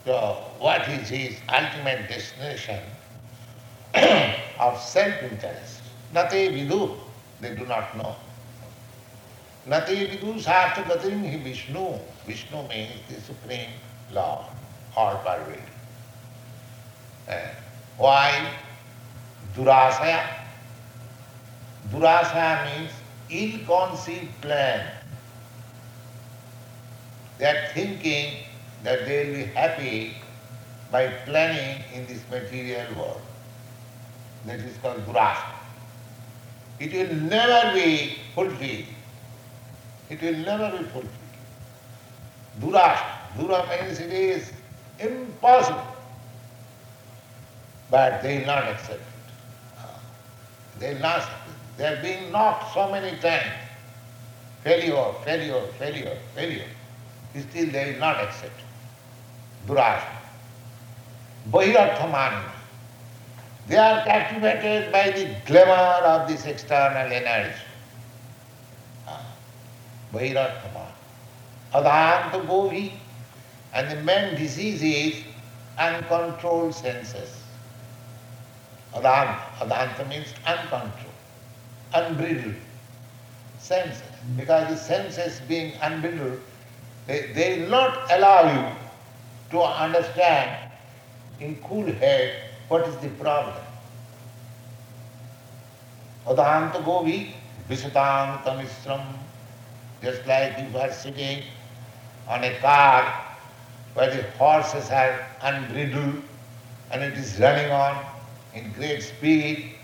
So, 0.05 0.43
what 0.59 0.87
is 0.87 1.09
his 1.09 1.37
ultimate 1.49 2.07
destination 2.07 2.79
of 4.59 4.79
self-interest? 4.79 5.81
Nate 6.13 6.53
vidu, 6.53 6.95
they 7.39 7.55
do 7.55 7.65
not 7.65 7.97
know. 7.97 8.15
Nate 9.65 10.11
vidu 10.11 10.39
sarthagatim 10.39 11.27
hi 11.27 11.37
Vishnu. 11.37 11.97
Vishnu 12.27 12.67
means 12.67 12.91
the 13.09 13.19
Supreme 13.21 13.71
Lord, 14.13 14.45
all 14.95 15.15
pervading. 15.17 15.63
Why? 17.97 18.51
Durasaya. 19.55 20.25
Durasaya 21.91 22.79
means 22.79 22.91
ill-conceived 23.29 24.41
plan. 24.41 24.87
They 27.37 27.45
are 27.45 27.67
thinking 27.73 28.43
that 28.83 29.05
they 29.05 29.25
will 29.25 29.33
be 29.35 29.43
happy 29.43 30.13
by 30.91 31.07
planning 31.25 31.83
in 31.93 32.05
this 32.07 32.21
material 32.29 32.85
world. 32.97 33.21
That 34.45 34.59
is 34.59 34.75
called 34.77 35.05
durasaya. 35.05 35.55
It 36.79 36.93
will 36.93 37.15
never 37.29 37.73
be 37.73 38.17
fulfilled. 38.35 38.85
It 40.09 40.21
will 40.21 40.37
never 40.37 40.77
be 40.77 40.83
fulfilled. 40.85 41.07
Durasaya. 42.59 43.20
Dura 43.37 43.65
means 43.69 43.99
it 43.99 44.11
is 44.11 44.51
impossible. 44.99 45.85
But 47.89 48.21
they 48.21 48.39
will 48.39 48.47
not 48.47 48.63
accept 48.67 48.99
it. 48.99 50.79
They 50.79 50.93
will 50.93 51.21
They 51.77 51.85
are 51.87 52.01
being 52.01 52.31
knocked 52.31 52.73
so 52.73 52.91
many 52.91 53.17
times. 53.19 53.51
Failure, 54.63 55.13
failure, 55.25 55.61
failure, 55.79 56.17
failure. 56.35 56.67
Still 57.37 57.71
they 57.71 57.93
will 57.93 57.99
not 57.99 58.21
accept. 58.21 58.59
Durasha. 59.67 60.07
Bahirarthaman. 61.49 62.43
They 63.67 63.77
are 63.77 64.03
captivated 64.03 64.91
by 64.91 65.11
the 65.11 65.35
glamour 65.45 66.05
of 66.05 66.27
this 66.27 66.45
external 66.45 67.11
energy. 67.11 67.55
Bahirarthaman. 70.13 70.91
Adhanta 71.73 72.45
Govi. 72.45 72.91
And 73.73 73.89
the 73.89 74.01
main 74.03 74.35
disease 74.35 74.81
is 74.83 75.23
uncontrolled 75.77 76.75
senses. 76.75 77.41
Adanta. 78.93 79.39
Adanta 79.59 80.07
means 80.09 80.33
uncontrolled, 80.45 81.15
unbridled 81.93 82.55
senses. 83.59 84.03
Because 84.35 84.67
the 84.69 84.75
senses 84.75 85.39
being 85.47 85.73
unbridled, 85.81 86.39
they, 87.07 87.31
they 87.33 87.61
will 87.61 87.69
not 87.69 88.11
allow 88.11 88.51
you 88.51 88.75
to 89.51 89.61
understand 89.61 90.71
in 91.39 91.55
cool 91.63 91.85
head 91.85 92.49
what 92.67 92.87
is 92.87 92.95
the 92.97 93.09
problem. 93.09 93.55
Adanta 96.27 96.83
Govi, 96.83 97.31
Visatanta 97.69 98.61
Misram, 98.61 99.05
just 100.03 100.25
like 100.27 100.57
you 100.59 100.77
are 100.77 100.91
sitting 100.91 101.43
on 102.27 102.43
a 102.43 102.53
car 102.59 103.30
where 103.93 104.09
the 104.09 104.23
horses 104.37 104.89
are 104.89 105.25
unbridled 105.41 106.21
and 106.91 107.03
it 107.03 107.13
is 107.13 107.39
running 107.39 107.71
on 107.71 108.05
in 108.53 108.71
great 108.73 109.01
speed 109.01 109.75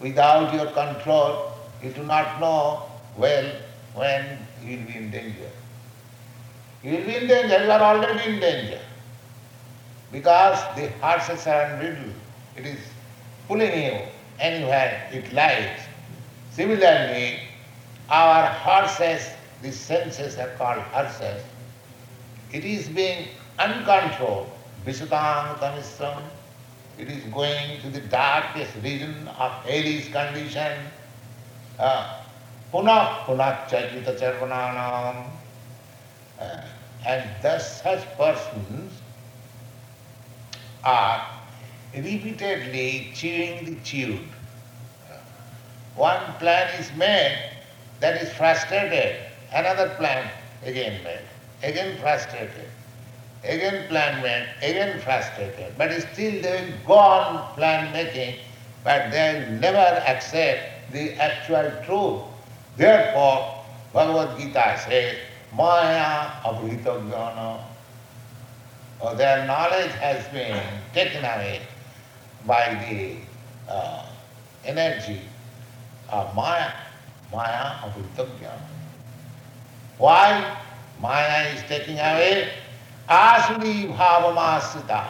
without 0.00 0.52
your 0.54 0.66
control, 0.66 1.52
you 1.82 1.90
do 1.90 2.02
not 2.02 2.40
know 2.40 2.82
well 3.16 3.50
when 3.94 4.38
you 4.62 4.78
will 4.78 4.86
be 4.86 4.96
in 4.96 5.10
danger. 5.10 5.50
You 6.82 6.92
will 6.92 7.04
be 7.06 7.16
in 7.16 7.26
danger, 7.26 7.64
you 7.64 7.70
are 7.70 7.80
already 7.80 8.34
in 8.34 8.40
danger. 8.40 8.80
Because 10.12 10.58
the 10.76 10.88
horses 11.00 11.46
are 11.46 11.62
unbridled. 11.62 12.14
It 12.56 12.66
is 12.66 12.78
pulling 13.48 13.82
you 13.82 13.98
anywhere 14.38 15.08
it 15.12 15.32
likes. 15.32 15.82
Similarly, 16.50 17.40
our 18.08 18.46
horses, 18.46 19.30
the 19.62 19.72
senses 19.72 20.38
are 20.38 20.48
called 20.56 20.78
horses, 20.78 21.42
it 22.52 22.64
is 22.64 22.88
being 22.88 23.28
uncontrolled. 23.58 24.50
Visudang 24.84 25.58
Tamisram, 25.58 26.22
it 26.98 27.08
is 27.10 27.24
going 27.32 27.80
to 27.80 27.90
the 27.90 28.00
darkest 28.00 28.72
region 28.82 29.28
of 29.38 29.52
hellish 29.64 30.12
condition. 30.12 30.78
Uh, 31.78 32.22
Punah 32.72 33.26
chajita 33.26 34.18
charvananam. 34.18 35.26
Uh, 36.40 36.60
and 37.06 37.30
thus 37.42 37.82
such 37.82 38.04
persons 38.16 38.92
are 40.84 41.26
repeatedly 41.94 43.10
chewing 43.14 43.64
the 43.64 43.80
chewed. 43.82 44.28
One 45.94 46.20
plan 46.38 46.68
is 46.78 46.92
made 46.96 47.50
that 48.00 48.20
is 48.20 48.32
frustrated, 48.34 49.16
another 49.52 49.88
plan 49.96 50.30
again 50.64 51.02
made, 51.02 51.24
again 51.62 51.96
frustrated, 51.98 52.68
again 53.48 53.88
plan 53.88 54.22
made, 54.22 54.48
again 54.62 55.00
frustrated. 55.00 55.72
But 55.78 55.92
still 56.12 56.42
they 56.42 56.64
will 56.64 56.86
go 56.86 56.94
on 56.94 57.54
plan 57.54 57.92
making, 57.92 58.36
but 58.84 59.10
they 59.10 59.44
will 59.48 59.58
never 59.58 60.02
accept 60.06 60.92
the 60.92 61.14
actual 61.14 61.70
truth. 61.84 62.22
Therefore, 62.76 63.64
Bhagavad 63.92 64.38
Gita 64.38 64.78
says, 64.86 65.16
Maya 65.54 66.28
abhita 66.44 67.00
jnana. 67.08 67.62
Or 69.00 69.14
their 69.14 69.46
knowledge 69.46 69.92
has 69.92 70.26
been 70.28 70.62
taken 70.92 71.24
away 71.24 71.60
by 72.46 72.74
the 72.88 73.16
uh, 73.72 74.06
energy 74.64 75.20
of 76.10 76.34
Maya. 76.34 76.70
Maya 77.32 77.80
abhita 77.88 78.28
jnana. 78.38 78.60
Why 79.98 80.56
Maya 81.00 81.48
is 81.54 81.62
taking 81.68 81.98
away? 81.98 82.50
Asuri 83.08 83.94
bhavamasita. 83.96 85.04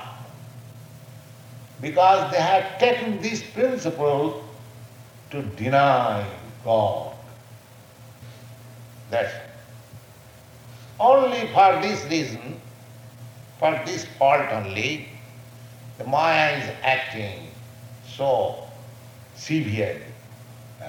Because 1.80 2.30
they 2.32 2.40
have 2.40 2.78
taken 2.78 3.20
this 3.20 3.42
principle 3.42 4.44
to 5.30 5.42
deny 5.42 6.26
God. 6.64 7.14
That's 9.11 9.32
only 10.99 11.47
for 11.49 11.80
this 11.82 12.05
reason, 12.11 12.61
for 13.59 13.80
this 13.84 14.05
fault 14.18 14.49
only, 14.51 15.09
the 15.99 16.05
Maya 16.05 16.57
is 16.59 16.70
acting 16.82 17.49
so 18.09 18.57
severely. 19.34 20.03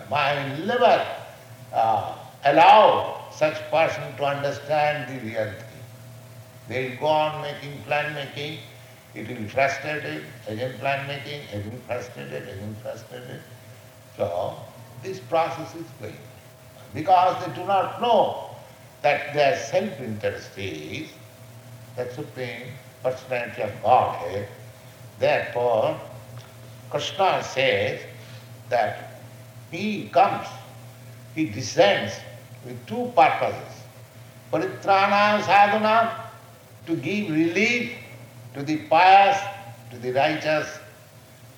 Maya 0.10 0.58
will 0.58 0.66
never 0.66 1.06
uh, 1.74 2.16
allow 2.46 3.26
such 3.32 3.56
person 3.70 4.04
to 4.18 4.26
understand 4.26 5.10
the 5.10 5.26
real 5.26 5.52
thing. 5.52 5.67
They 6.68 6.90
will 6.90 6.98
go 6.98 7.06
on 7.08 7.42
making 7.42 7.82
plan 7.84 8.14
making, 8.14 8.60
it 9.16 9.28
will 9.28 9.36
be 9.36 9.48
frustrated, 9.48 10.24
again 10.48 10.78
plan 10.80 11.08
making, 11.08 11.42
again 11.54 11.82
frustrated, 11.88 12.44
again 12.44 12.76
frustrated. 12.82 13.42
So 14.16 14.56
this 15.04 15.20
process 15.20 15.74
is 15.76 15.86
going 16.02 16.16
because 16.94 17.46
they 17.46 17.54
do 17.54 17.66
not 17.66 18.02
know 18.02 18.50
that 19.02 19.34
their 19.34 19.58
self-interest 19.58 20.58
is 20.58 21.10
the 21.96 22.12
supreme 22.14 22.72
personality 23.04 23.62
of 23.62 23.72
Godhead. 23.84 24.48
Therefore, 25.20 26.00
Krishna 26.90 27.44
says 27.44 28.02
that 28.70 29.22
he 29.72 30.10
comes, 30.10 30.48
he 31.36 31.46
descends 31.46 32.14
with 32.66 32.86
two 32.88 33.12
purposes. 33.16 33.84
Paritrana 34.52 35.44
sadhana, 35.44 36.27
to 36.88 36.96
give 36.96 37.30
relief 37.30 37.94
to 38.54 38.64
the 38.64 38.78
pious, 38.88 39.38
to 39.92 39.98
the 40.00 40.12
righteous, 40.12 40.80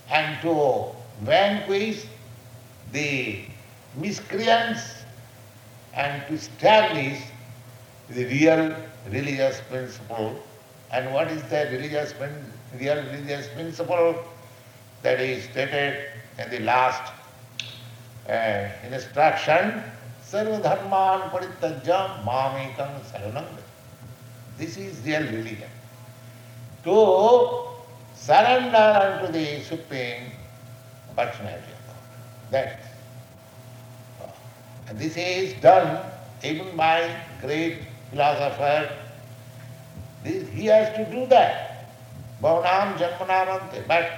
and 0.10 0.42
to 0.42 0.92
vanquish 1.22 2.06
the 2.92 3.42
miscreants 3.96 5.04
and 5.94 6.26
to 6.28 6.34
establish 6.34 7.22
the 8.10 8.26
real 8.26 8.76
religious 9.12 9.62
principle. 9.70 10.36
And 10.92 11.14
what 11.14 11.30
is 11.32 11.44
the 11.44 11.70
religious 11.72 12.14
real 12.80 12.98
religious 12.98 13.48
principle? 13.50 14.16
That 15.02 15.22
is 15.22 15.44
stated 15.46 16.10
in 16.38 16.50
the 16.50 16.60
last 16.60 17.14
uh, 18.28 18.68
instruction, 18.84 19.82
Sarva 20.26 20.62
Dharman 20.62 21.30
Parityajya 21.30 22.24
Mamekam 22.26 23.00
Saranam. 23.10 23.46
This 24.60 24.78
is 24.78 25.00
real 25.06 25.24
religion. 25.24 25.70
To 26.84 27.64
surrender 28.14 28.78
unto 28.78 29.32
the 29.32 29.62
Supreme 29.64 30.32
Personality 31.16 31.72
of 31.72 31.88
God. 31.88 32.52
That 32.52 32.80
and 34.90 35.00
this 35.00 35.16
is 35.16 35.54
done 35.62 36.04
even 36.44 36.76
by 36.76 37.16
great 37.42 37.80
philosopher 38.10 38.90
he 40.24 40.66
has 40.66 40.96
to 40.98 41.06
do 41.12 41.26
that. 41.28 41.88
Bahunam 42.42 42.98
Janmanamante. 42.98 43.88
But 43.88 44.12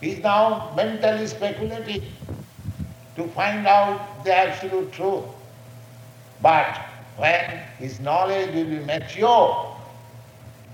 he's 0.00 0.18
now 0.18 0.72
mentally 0.76 1.26
speculating 1.26 2.02
to 3.16 3.28
find 3.28 3.66
out 3.66 4.24
the 4.24 4.34
absolute 4.34 4.92
truth. 4.92 5.24
But 6.40 6.87
when 7.18 7.60
his 7.78 7.98
knowledge 8.00 8.54
will 8.54 8.64
be 8.64 8.78
mature, 8.78 9.76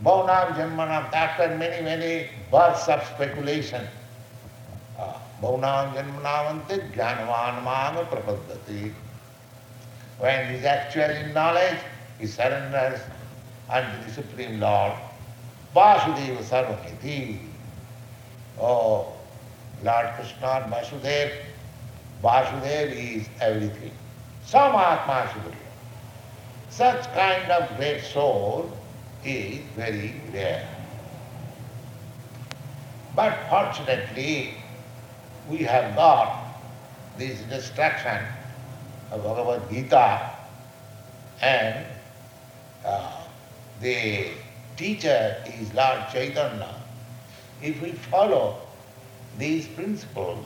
Bahunam 0.04 0.54
Janmanam, 0.54 1.10
after 1.14 1.56
many, 1.56 1.82
many 1.82 2.28
births 2.50 2.86
of 2.88 3.02
speculation, 3.06 3.86
ah, 4.98 5.20
Bahunam 5.40 5.94
Janmanamante 5.94 6.92
Jnanavan 6.92 8.06
Prapadyate. 8.08 8.92
When 10.18 10.48
he 10.50 10.56
is 10.56 10.64
actually 10.64 11.16
in 11.16 11.32
knowledge, 11.32 11.78
he 12.18 12.26
surrenders 12.26 13.00
unto 13.70 14.04
the 14.04 14.12
Supreme 14.12 14.60
Lord. 14.60 14.92
Vasudeva 15.74 16.42
Sarvamiti. 16.42 17.38
Oh, 18.60 19.12
Lord 19.82 20.06
Krishna 20.16 20.68
Vasudev. 20.70 21.32
Vasudev 22.22 22.92
is 22.92 23.28
everything. 23.40 23.92
Samatma 24.46 25.26
Sudhya. 25.28 25.63
Such 26.76 27.04
kind 27.14 27.52
of 27.52 27.76
great 27.76 28.02
soul 28.02 28.68
is 29.24 29.60
very 29.76 30.12
rare. 30.32 30.68
But 33.14 33.38
fortunately, 33.48 34.54
we 35.48 35.58
have 35.58 35.94
got 35.94 36.56
this 37.16 37.40
instruction 37.42 38.24
of 39.12 39.22
Bhagavad 39.22 39.70
Gita 39.70 40.30
and 41.40 41.86
uh, 42.84 43.22
the 43.80 44.30
teacher 44.76 45.44
is 45.46 45.72
Lord 45.74 46.00
Chaitanya. 46.10 46.74
If 47.62 47.80
we 47.82 47.92
follow 47.92 48.58
these 49.38 49.68
principles 49.68 50.44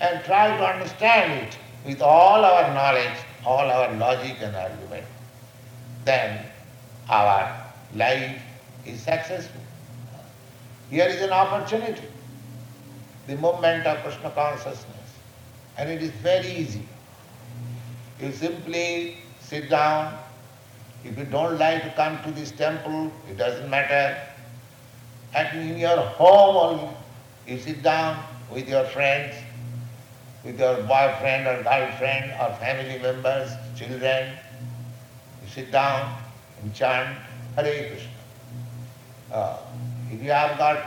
and 0.00 0.24
try 0.24 0.56
to 0.56 0.66
understand 0.66 1.46
it 1.46 1.56
with 1.86 2.02
all 2.02 2.44
our 2.44 2.74
knowledge, 2.74 3.18
all 3.46 3.70
our 3.70 3.92
logic 3.94 4.34
and 4.40 4.56
argument, 4.56 5.06
then 6.10 6.44
our 7.08 7.40
life 7.94 8.42
is 8.84 9.00
successful. 9.00 9.60
Here 10.90 11.06
is 11.06 11.20
an 11.22 11.30
opportunity, 11.30 12.08
the 13.28 13.36
movement 13.36 13.86
of 13.86 14.02
Krishna 14.02 14.30
consciousness, 14.30 15.10
and 15.78 15.88
it 15.88 16.02
is 16.02 16.10
very 16.22 16.50
easy. 16.62 16.82
You 18.20 18.32
simply 18.32 19.18
sit 19.40 19.70
down. 19.70 20.18
If 21.04 21.16
you 21.16 21.24
don't 21.24 21.58
like 21.58 21.82
to 21.84 21.92
come 21.96 22.18
to 22.24 22.30
this 22.32 22.50
temple, 22.50 23.10
it 23.30 23.38
doesn't 23.38 23.70
matter. 23.70 24.18
At 25.32 25.54
in 25.54 25.78
your 25.78 25.96
home 26.18 26.56
only, 26.56 26.90
you 27.46 27.58
sit 27.58 27.82
down 27.82 28.22
with 28.52 28.68
your 28.68 28.84
friends, 28.84 29.34
with 30.44 30.58
your 30.58 30.76
boyfriend 30.82 31.46
or 31.46 31.62
girlfriend 31.62 32.32
or 32.40 32.54
family 32.56 32.98
members, 32.98 33.50
children. 33.76 34.36
Sit 35.52 35.72
down 35.72 36.16
and 36.62 36.74
chant 36.74 37.18
Hare 37.56 37.88
Krishna. 37.90 38.10
Uh, 39.32 39.58
if 40.12 40.22
you 40.22 40.30
have 40.30 40.56
got 40.58 40.78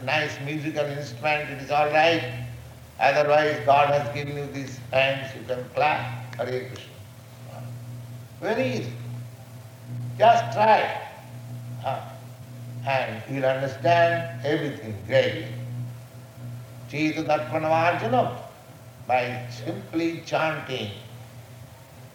a 0.00 0.04
nice 0.04 0.38
musical 0.44 0.84
instrument, 0.84 1.50
it 1.50 1.62
is 1.62 1.70
all 1.70 1.86
right. 1.86 2.46
Otherwise, 2.98 3.60
God 3.64 3.88
has 3.88 4.14
given 4.14 4.36
you 4.36 4.46
these 4.46 4.78
hands, 4.90 5.30
you 5.36 5.46
can 5.46 5.64
clap 5.74 6.34
Hare 6.36 6.68
Krishna. 6.68 6.92
Very 8.40 8.72
easy. 8.74 8.92
Just 10.18 10.52
try. 10.52 11.00
Uh, 11.84 12.00
and 12.86 13.22
you'll 13.30 13.44
understand 13.44 14.44
everything 14.44 14.96
greatly. 15.06 15.48
Chita 16.90 17.22
Darpanavarjanam, 17.22 18.36
by 19.06 19.46
simply 19.50 20.22
chanting 20.26 20.90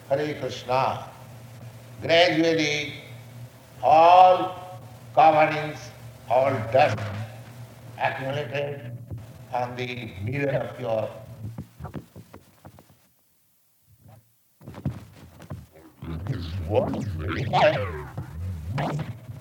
Hare 0.10 0.36
Krishna, 0.40 1.06
gradually 2.02 2.94
all 3.84 4.80
coverings, 5.16 5.80
all 6.30 6.52
dust 6.72 6.98
accumulated 7.98 8.98
on 9.54 9.76
the 9.76 10.12
mirror 10.24 10.60
of 10.60 10.80
your 10.80 11.10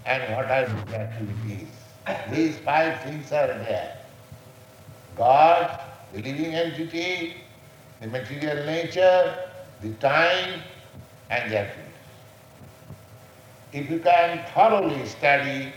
and 0.07 0.35
what 0.35 0.51
are 0.51 0.67
the 0.67 0.97
activities? 0.99 1.69
These 2.33 2.59
five 2.61 3.03
things 3.03 3.31
are 3.33 3.49
there. 3.49 3.99
God, 5.17 5.81
the 6.13 6.23
living 6.23 6.55
entity, 6.55 7.35
the 8.01 8.07
material 8.07 8.65
nature, 8.65 9.37
the 9.83 9.93
time, 9.95 10.63
and 11.31 11.53
the 11.53 11.59
activity. 11.59 11.88
If 13.73 13.91
you 13.91 13.99
can 13.99 14.45
thoroughly 14.55 15.05
study 15.07 15.73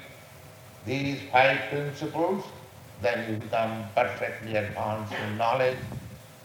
these 0.85 1.19
five 1.31 1.59
principles, 1.69 2.43
then 3.01 3.29
you 3.29 3.37
become 3.37 3.83
perfectly 3.95 4.55
advanced 4.55 5.13
in 5.13 5.37
knowledge 5.37 5.77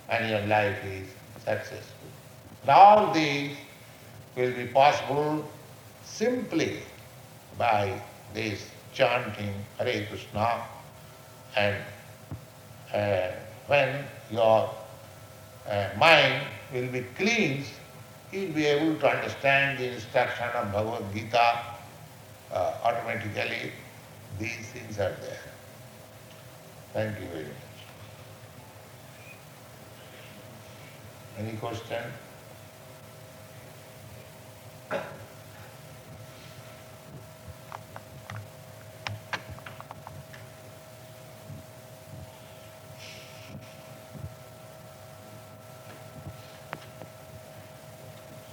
and 0.09 0.29
your 0.31 0.41
life 0.47 0.77
is 0.85 1.07
successful. 1.39 2.09
And 2.63 2.71
all 2.71 3.13
these 3.13 3.57
will 4.37 4.53
be 4.53 4.67
possible 4.67 5.49
simply 6.05 6.81
by 7.59 8.01
this 8.35 8.71
chanting 8.93 9.55
Hare 9.79 10.07
Krishna 10.07 10.63
and 11.57 11.77
uh, 12.93 13.29
when 13.67 14.05
your 14.31 14.71
uh, 15.69 15.89
mind 15.99 16.43
will 16.73 16.87
be 16.89 17.05
cleansed, 17.17 17.73
will 18.37 18.53
be 18.53 18.67
able 18.67 18.99
to 19.01 19.09
understand 19.09 19.79
the 19.79 19.93
instruction 19.95 20.49
of 20.55 20.73
Bhagavad 20.73 21.13
Gita 21.15 21.61
uh, 22.53 22.75
automatically. 22.85 23.73
These 24.39 24.69
things 24.73 24.99
are 24.99 25.17
there. 25.21 25.39
Thank 26.93 27.19
you 27.21 27.27
very 27.29 27.45
much. 27.45 27.53
Any 31.39 31.57
question? 31.59 32.03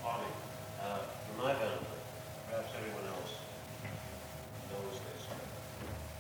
Swami, 0.02 0.26
uh, 0.84 0.98
for 0.98 1.42
my 1.42 1.54
benefit, 1.54 1.80
perhaps 2.50 2.70
everyone 2.78 3.08
else 3.08 3.34
knows 4.70 5.00
this, 5.00 5.24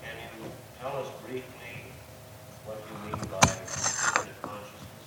can 0.01 0.15
you 0.23 0.47
tell 0.79 0.95
us 1.01 1.07
briefly 1.25 1.91
what 2.65 2.77
you 2.87 2.95
mean 3.03 3.19
by 3.29 3.39
infinite 3.43 4.41
consciousness? 4.41 5.05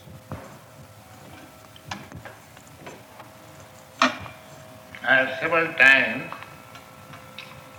I 5.09 5.15
have 5.15 5.39
several 5.67 5.79
times 5.79 6.33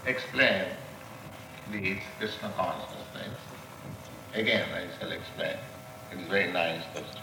explained 0.06 0.72
this 1.72 2.00
Krishna 2.18 2.52
consciousness. 2.56 3.38
Again, 4.34 4.68
I 4.74 5.00
shall 5.00 5.12
explain. 5.12 5.58
It 6.12 6.20
is 6.20 6.28
very 6.28 6.52
nice 6.52 6.82
question. 6.94 7.22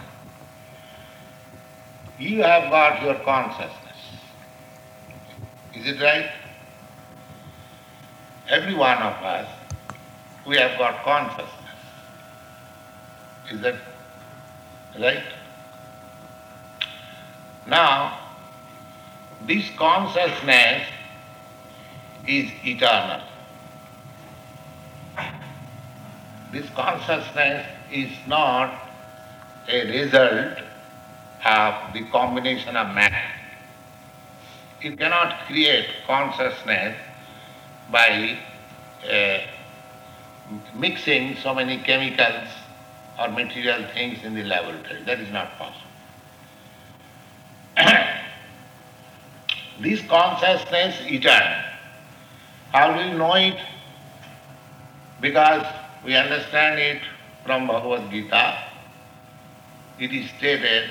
You 2.19 2.43
have 2.43 2.71
got 2.71 3.03
your 3.03 3.15
consciousness. 3.25 3.71
Is 5.75 5.87
it 5.87 6.01
right? 6.01 6.31
Every 8.49 8.75
one 8.75 8.99
of 8.99 9.23
us, 9.25 9.49
we 10.47 10.57
have 10.57 10.79
got 10.79 11.03
consciousness. 11.03 11.51
Is 13.51 13.61
that 13.62 13.75
right? 14.99 15.25
Now, 17.67 18.24
this 19.47 19.68
consciousness 19.76 20.88
is 22.26 22.51
eternal. 22.64 23.20
This 26.53 26.68
consciousness 26.70 27.66
is 27.92 28.11
not 28.26 28.80
a 29.68 29.86
result 29.86 30.59
of 31.45 31.92
the 31.92 32.05
combination 32.11 32.76
of 32.76 32.95
matter. 32.95 33.14
You 34.80 34.97
cannot 34.97 35.47
create 35.47 35.88
consciousness 36.07 36.97
by 37.90 38.38
uh, 39.11 39.38
mixing 40.74 41.36
so 41.36 41.55
many 41.55 41.78
chemicals 41.78 42.49
or 43.18 43.28
material 43.28 43.86
things 43.92 44.24
in 44.24 44.34
the 44.34 44.45
laboratory. 44.45 45.03
That 45.05 45.20
is 45.20 45.30
not 45.30 45.51
possible. 45.59 45.80
this 49.85 50.01
consciousness 50.09 50.97
eternal. 51.03 51.62
How 52.72 52.97
do 52.97 53.05
you 53.07 53.18
know 53.18 53.35
it? 53.35 53.59
Because 55.20 55.64
we 56.05 56.16
understand 56.16 56.80
it 56.80 57.03
from 57.45 57.68
Bhagavad 57.68 58.11
Gita. 58.11 58.59
It 59.99 60.11
is 60.12 60.28
stated 60.39 60.91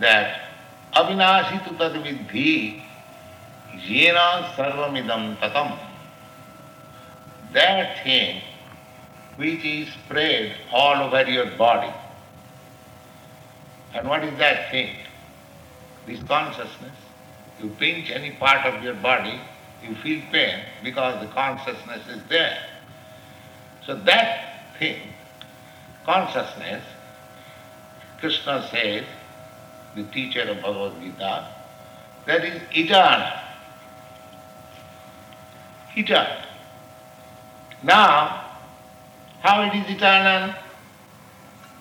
that 0.00 0.40
vidhi 0.94 2.82
yena 3.74 4.54
sarvamidam 4.56 5.36
tatam. 5.36 5.78
That 7.52 8.02
thing 8.02 8.40
which 9.36 9.64
is 9.64 9.88
spread 9.92 10.56
all 10.72 10.96
over 10.96 11.30
your 11.30 11.50
body. 11.58 11.92
And 13.94 14.08
what 14.08 14.24
is 14.24 14.36
that 14.38 14.70
thing? 14.70 14.96
This 16.06 16.22
consciousness. 16.22 17.05
You 17.62 17.70
pinch 17.70 18.10
any 18.10 18.32
part 18.32 18.66
of 18.66 18.82
your 18.82 18.94
body, 18.94 19.40
you 19.82 19.94
feel 19.96 20.22
pain 20.30 20.60
because 20.82 21.20
the 21.20 21.32
consciousness 21.32 22.06
is 22.08 22.22
there. 22.28 22.58
So 23.86 23.94
that 23.94 24.76
thing, 24.78 25.00
consciousness, 26.04 26.84
Krishna 28.18 28.68
says, 28.70 29.04
the 29.94 30.04
teacher 30.04 30.42
of 30.42 30.60
Bhagavad 30.60 31.00
Gita, 31.00 31.48
that 32.26 32.44
is 32.44 32.60
eternal. 32.72 33.32
Eternal. 35.96 36.42
Now, 37.82 38.44
how 39.40 39.62
it 39.62 39.74
is 39.76 39.96
eternal? 39.96 40.54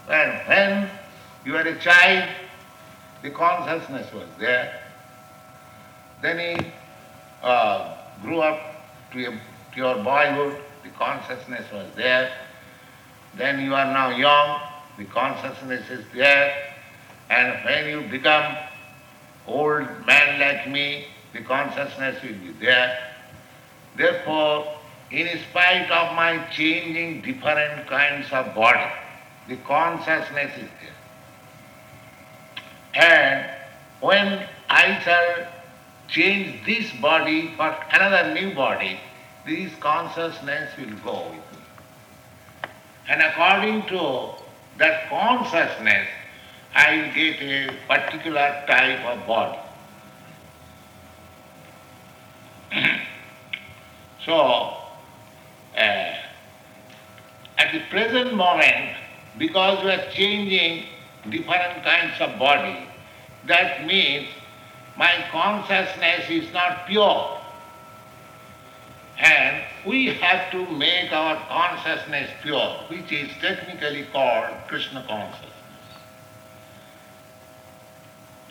When, 0.05 0.29
when 0.47 0.89
you 1.45 1.53
were 1.53 1.59
a 1.61 1.79
child, 1.79 2.29
the 3.23 3.31
consciousness 3.31 4.13
was 4.13 4.27
there. 4.39 4.84
Then 6.21 6.39
he 6.57 6.65
uh, 7.43 7.97
grew 8.21 8.39
up 8.41 8.59
to, 9.11 9.25
a, 9.25 9.31
to 9.31 9.39
your 9.75 9.95
boyhood, 10.03 10.61
the 10.83 10.89
consciousness 10.91 11.65
was 11.71 11.87
there. 11.95 12.31
Then 13.37 13.59
you 13.59 13.73
are 13.75 13.85
now 13.85 14.15
young, 14.15 14.61
the 14.97 15.05
consciousness 15.05 15.89
is 15.89 16.05
there. 16.13 16.53
And 17.29 17.63
when 17.65 17.89
you 17.89 18.09
become 18.09 18.55
old 19.47 19.87
man 20.05 20.39
like 20.39 20.69
me, 20.69 21.05
the 21.33 21.41
consciousness 21.41 22.21
will 22.23 22.33
be 22.33 22.51
there. 22.59 22.97
Therefore, 23.97 24.73
in 25.11 25.39
spite 25.49 25.89
of 25.91 26.15
my 26.15 26.45
changing 26.51 27.21
different 27.21 27.87
kinds 27.87 28.31
of 28.31 28.55
body, 28.55 28.91
the 29.47 29.57
consciousness 29.57 30.51
is 30.57 30.69
there. 30.81 30.95
And 32.95 33.49
when 34.01 34.47
I 34.69 34.99
shall 35.01 35.47
change 36.07 36.65
this 36.65 36.91
body 37.01 37.53
for 37.55 37.75
another 37.91 38.33
new 38.33 38.53
body, 38.53 38.99
this 39.45 39.73
consciousness 39.79 40.71
will 40.77 40.95
go 41.03 41.29
with 41.29 41.39
me. 41.51 41.65
And 43.07 43.21
according 43.21 43.83
to 43.87 44.31
that 44.77 45.09
consciousness, 45.09 46.07
I 46.73 46.97
will 46.97 47.13
get 47.13 47.41
a 47.41 47.69
particular 47.87 48.63
type 48.67 49.05
of 49.05 49.27
body. 49.27 49.59
so, 54.25 54.77
uh, 55.77 56.13
at 57.57 57.71
the 57.71 57.79
present 57.89 58.33
moment, 58.33 58.97
because 59.37 59.83
we 59.83 59.91
are 59.91 60.11
changing 60.11 60.85
different 61.29 61.83
kinds 61.83 62.19
of 62.19 62.37
body, 62.37 62.87
that 63.47 63.85
means 63.85 64.27
my 64.97 65.25
consciousness 65.31 66.29
is 66.29 66.51
not 66.53 66.87
pure. 66.87 67.41
And 69.17 69.63
we 69.85 70.07
have 70.07 70.51
to 70.51 70.65
make 70.71 71.11
our 71.11 71.35
consciousness 71.47 72.29
pure, 72.41 72.77
which 72.89 73.11
is 73.11 73.29
technically 73.41 74.05
called 74.11 74.55
Krishna 74.67 75.05
consciousness. 75.07 75.51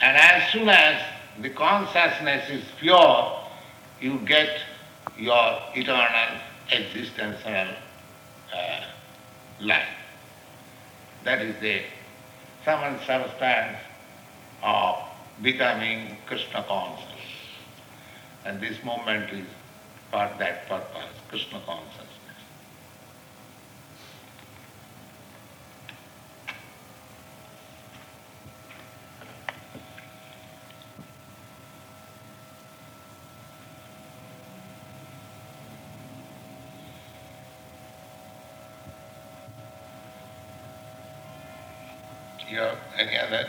And 0.01 0.16
as 0.16 0.53
soon 0.53 0.69
as 0.69 1.03
the 1.41 1.51
consciousness 1.51 2.49
is 2.51 2.65
pure, 2.79 3.39
you 4.01 4.19
get 4.27 4.61
your 5.19 5.59
eternal 5.75 6.41
existential 6.73 7.75
uh, 8.55 8.81
life. 9.61 9.87
That 11.25 11.41
is 11.43 11.59
the 11.61 11.83
sum 12.65 12.83
and 12.85 13.01
substance 13.03 13.79
of 14.62 14.97
becoming 15.43 16.16
Krishna 16.27 16.65
conscious. 16.66 17.05
And 18.44 18.61
this 18.61 18.82
moment 18.85 19.32
is 19.32 19.47
for 20.11 20.31
that 20.39 20.69
purpose, 20.69 21.16
Krishna 21.28 21.61
consciousness. 21.66 22.09
You 42.48 42.59
have 42.61 42.78
any 42.98 43.19
other 43.19 43.48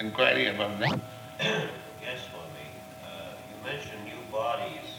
inquiry 0.00 0.46
about 0.46 0.78
that? 0.78 1.07
Yes, 1.40 2.18
Swami. 2.30 2.66
Uh, 3.04 3.30
you 3.48 3.56
mentioned 3.64 4.04
new 4.04 4.32
bodies. 4.32 4.90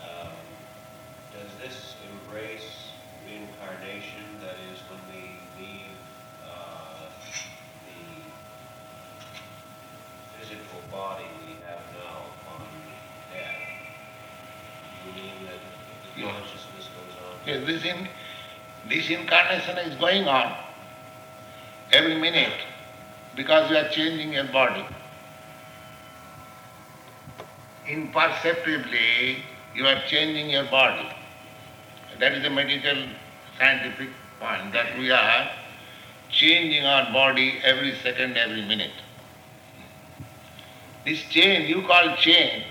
Um, 0.00 0.30
does 1.32 1.50
this 1.60 1.96
embrace 2.12 2.90
reincarnation? 3.26 4.22
That 4.40 4.54
is, 4.70 4.78
when 4.88 5.00
we 5.10 5.22
leave 5.58 5.98
uh, 6.48 7.10
the 7.86 8.02
physical 10.38 10.80
body 10.92 11.24
we 11.44 11.54
have 11.66 11.82
now 11.98 12.22
on 12.54 12.62
death? 13.32 13.56
You 15.06 15.22
mean 15.22 15.34
that 15.46 15.58
the 16.14 16.22
consciousness 16.22 16.86
goes 16.94 17.16
on? 17.18 17.34
Yes, 17.46 17.66
this, 17.66 17.84
in, 17.84 18.08
this 18.88 19.10
incarnation 19.10 19.78
is 19.78 19.96
going 19.96 20.28
on 20.28 20.54
every 21.90 22.16
minute 22.16 22.60
because 23.34 23.68
you 23.70 23.76
are 23.76 23.88
changing 23.88 24.32
your 24.34 24.44
body. 24.44 24.86
Imperceptibly, 27.92 29.44
you 29.74 29.86
are 29.86 30.00
changing 30.08 30.48
your 30.48 30.64
body. 30.64 31.06
That 32.18 32.32
is 32.32 32.42
the 32.42 32.48
medical 32.48 32.96
scientific 33.58 34.08
point 34.40 34.72
that 34.72 34.98
we 34.98 35.10
are 35.10 35.50
changing 36.30 36.86
our 36.86 37.12
body 37.12 37.60
every 37.62 37.94
second, 37.96 38.38
every 38.38 38.62
minute. 38.62 38.92
This 41.04 41.20
change 41.24 41.68
you 41.68 41.82
call 41.82 42.16
change, 42.16 42.64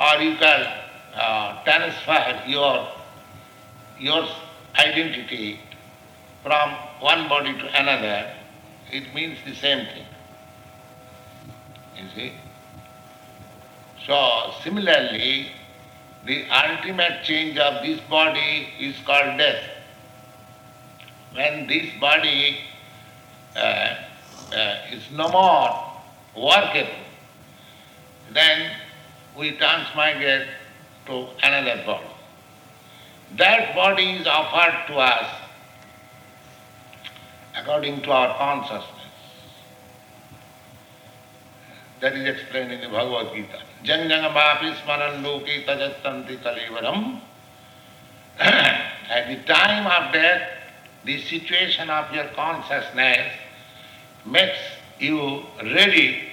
or 0.00 0.22
you 0.22 0.38
call 0.38 0.64
uh, 1.14 1.62
transfer 1.64 2.42
your 2.46 2.88
your 3.98 4.26
identity 4.78 5.60
from 6.42 6.70
one 7.00 7.28
body 7.28 7.52
to 7.58 7.80
another, 7.80 8.32
it 8.90 9.14
means 9.14 9.38
the 9.44 9.54
same 9.54 9.84
thing. 9.86 10.06
You 11.96 12.08
see? 12.14 12.32
So, 14.06 14.52
similarly, 14.62 15.48
the 16.26 16.44
ultimate 16.50 17.24
change 17.24 17.56
of 17.58 17.82
this 17.82 18.00
body 18.00 18.68
is 18.78 18.96
called 19.06 19.38
death. 19.38 19.62
When 21.32 21.66
this 21.66 21.86
body 21.98 22.58
uh, 23.56 23.94
uh, 24.54 24.76
is 24.92 25.02
no 25.10 25.28
more 25.30 25.92
workable, 26.36 26.90
then 28.32 28.72
we 29.36 29.52
transmigrate 29.52 30.48
to 31.06 31.26
another 31.42 31.82
body. 31.84 32.06
That 33.36 33.74
body 33.74 34.12
is 34.12 34.26
offered 34.26 34.86
to 34.88 34.98
us 34.98 35.40
according 37.56 38.02
to 38.02 38.10
our 38.10 38.36
consciousness. 38.36 38.90
That 42.00 42.14
is 42.14 42.28
explained 42.28 42.72
in 42.72 42.80
the 42.80 42.88
Bhagavad 42.88 43.34
Gita. 43.34 43.60
Jan 43.84 44.08
janamapi 44.08 44.74
smaran 44.80 45.22
loke 45.22 45.66
tajastanti 45.66 46.38
kalevaram. 46.40 47.20
At 48.40 49.28
the 49.28 49.36
time 49.44 49.86
of 49.86 50.10
death, 50.10 50.40
the 51.04 51.20
situation 51.20 51.90
of 51.90 52.10
your 52.14 52.24
consciousness 52.28 53.30
makes 54.24 54.58
you 54.98 55.42
ready 55.62 56.28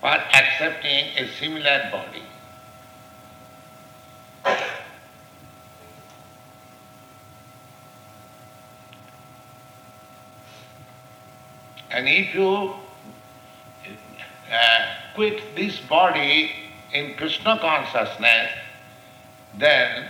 for 0.00 0.10
accepting 0.10 1.06
a 1.16 1.26
similar 1.38 1.88
body. 1.90 2.22
And 11.90 12.06
if 12.06 12.34
you 12.34 12.74
uh, 14.52 14.94
quit 15.14 15.56
this 15.56 15.80
body 15.80 16.69
in 16.92 17.14
Krishna 17.14 17.58
consciousness, 17.58 18.50
then 19.58 20.06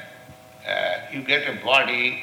uh, 0.66 0.92
you 1.12 1.22
get 1.22 1.48
a 1.48 1.64
body 1.64 2.22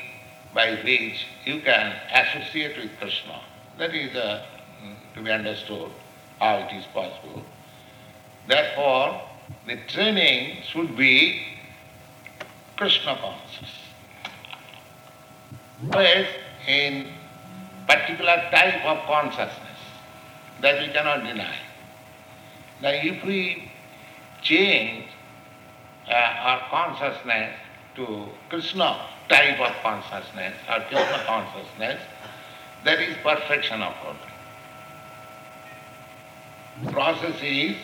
by 0.53 0.75
which 0.83 1.25
you 1.45 1.61
can 1.61 1.95
associate 2.13 2.77
with 2.77 2.91
Krishna. 2.99 3.41
That 3.77 3.93
is 3.93 4.15
uh, 4.15 4.43
to 5.15 5.21
be 5.21 5.31
understood 5.31 5.91
how 6.39 6.57
it 6.57 6.75
is 6.75 6.85
possible. 6.93 7.43
Therefore, 8.47 9.21
the 9.65 9.77
training 9.87 10.63
should 10.63 10.97
be 10.97 11.43
Krishna 12.75 13.17
conscious. 13.21 13.69
Always 15.91 16.27
in 16.67 17.07
particular 17.87 18.35
type 18.51 18.83
of 18.85 18.97
consciousness 19.05 19.79
that 20.61 20.81
we 20.81 20.93
cannot 20.93 21.23
deny. 21.23 21.55
Now 22.81 22.89
if 22.89 23.23
we 23.23 23.71
change 24.41 25.05
uh, 26.09 26.13
our 26.13 26.61
consciousness 26.69 27.53
to 27.95 28.29
Krishna 28.49 29.07
type 29.29 29.59
of 29.59 29.73
consciousness 29.81 30.53
or 30.69 30.79
Krishna 30.89 31.23
consciousness, 31.25 32.01
that 32.83 32.99
is 32.99 33.15
perfection 33.23 33.81
of 33.81 33.93
life. 34.05 34.17
Process 36.93 37.35
is 37.41 37.75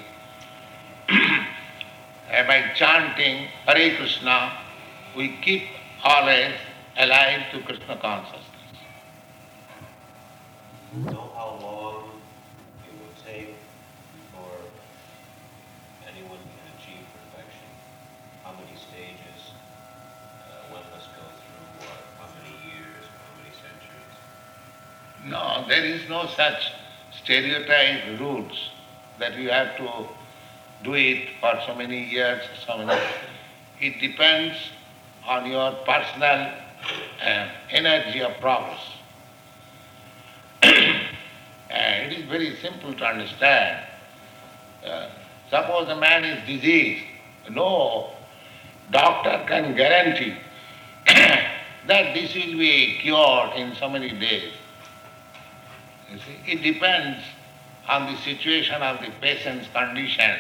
by 2.30 2.72
chanting 2.76 3.48
Hare 3.66 3.96
Krishna, 3.98 4.54
we 5.18 5.36
keep 5.42 5.64
always 6.04 6.54
alive 6.98 7.42
to 7.52 7.62
Krishna 7.62 7.98
consciousness. 7.98 8.53
No, 26.14 26.28
such 26.28 26.72
stereotype 27.24 28.20
rules 28.20 28.70
that 29.18 29.36
you 29.36 29.50
have 29.50 29.76
to 29.78 30.08
do 30.84 30.94
it 30.94 31.28
for 31.42 31.60
so 31.66 31.74
many 31.74 32.04
years, 32.08 32.44
so 32.68 32.78
many. 32.78 33.02
It 33.82 34.00
depends 34.00 34.56
on 35.28 35.50
your 35.50 35.72
personal 35.88 36.54
uh, 37.20 37.48
energy 37.72 38.22
of 38.22 38.40
progress. 38.40 38.80
and 40.62 41.08
it 42.12 42.20
is 42.20 42.26
very 42.26 42.58
simple 42.58 42.94
to 42.94 43.04
understand. 43.04 43.88
Uh, 44.86 45.10
suppose 45.50 45.90
a 45.90 45.96
man 45.96 46.24
is 46.24 46.46
diseased, 46.46 47.06
no 47.50 48.12
doctor 48.92 49.44
can 49.48 49.76
guarantee 49.76 50.36
that 51.08 52.14
this 52.14 52.36
will 52.36 52.60
be 52.60 53.00
cured 53.02 53.54
in 53.56 53.74
so 53.74 53.90
many 53.90 54.12
days. 54.12 54.54
You 56.14 56.20
see, 56.20 56.52
it 56.52 56.62
depends 56.62 57.24
on 57.90 58.06
the 58.14 58.20
situation 58.20 58.84
of 58.84 59.00
the 59.00 59.10
patient's 59.20 59.68
condition 59.74 60.38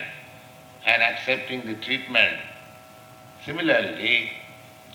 and 0.86 1.02
accepting 1.02 1.66
the 1.66 1.74
treatment. 1.74 2.38
Similarly, 3.44 4.32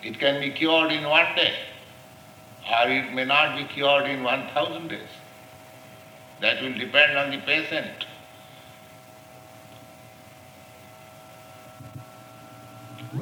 it 0.04 0.20
can 0.20 0.40
be 0.40 0.50
cured 0.50 0.92
in 0.92 1.02
one 1.02 1.34
day, 1.34 1.52
or 2.70 2.88
it 2.88 3.12
may 3.12 3.24
not 3.24 3.56
be 3.56 3.64
cured 3.64 4.08
in 4.08 4.22
1000 4.22 4.88
days. 4.88 5.00
That 6.40 6.62
will 6.62 6.74
depend 6.74 7.18
on 7.18 7.32
the 7.32 7.38
patient. 7.38 8.06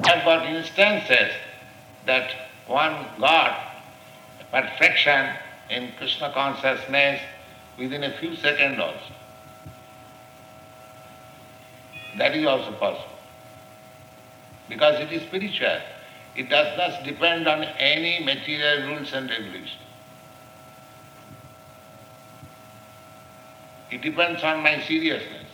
I've 0.03 0.23
got 0.23 0.45
instances 0.45 1.31
that 2.05 2.29
one 2.67 3.07
got 3.19 3.57
perfection 4.51 5.35
in 5.71 5.91
Krishna 5.97 6.31
consciousness 6.33 7.19
within 7.77 8.03
a 8.03 8.17
few 8.17 8.35
seconds 8.35 8.79
also. 8.79 9.13
That 12.17 12.35
is 12.35 12.45
also 12.45 12.71
possible. 12.73 13.05
Because 14.67 14.99
it 14.99 15.11
is 15.11 15.21
spiritual. 15.23 15.79
It 16.35 16.49
does 16.49 16.77
not 16.77 17.03
depend 17.03 17.47
on 17.47 17.63
any 17.63 18.23
material 18.23 18.87
rules 18.87 19.13
and 19.13 19.29
regulations. 19.29 19.81
It 23.89 24.01
depends 24.01 24.43
on 24.43 24.61
my 24.63 24.81
seriousness. 24.81 25.45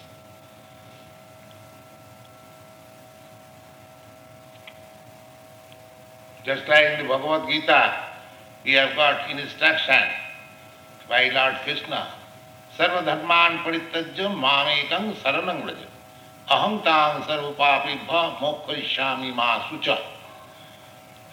Just 6.43 6.67
like 6.67 6.85
in 6.85 7.03
the 7.03 7.07
Bhagavad 7.07 7.49
Gita, 7.49 8.03
we 8.65 8.73
have 8.73 8.95
got 8.95 9.29
instruction 9.29 10.22
by 11.09 11.29
Lord 11.29 11.55
Krishna, 11.63 12.07
Sarvadharman 12.77 13.63
parityajya 13.63 14.33
mamekam 14.33 15.13
saranam 15.21 15.63
vraja. 15.63 15.87
Aham 16.49 16.83
tam 16.83 17.21
sarvapapibha 17.23 18.37
mokkhishyami 18.39 19.33
ma 19.35 19.61
sucha. 19.69 19.99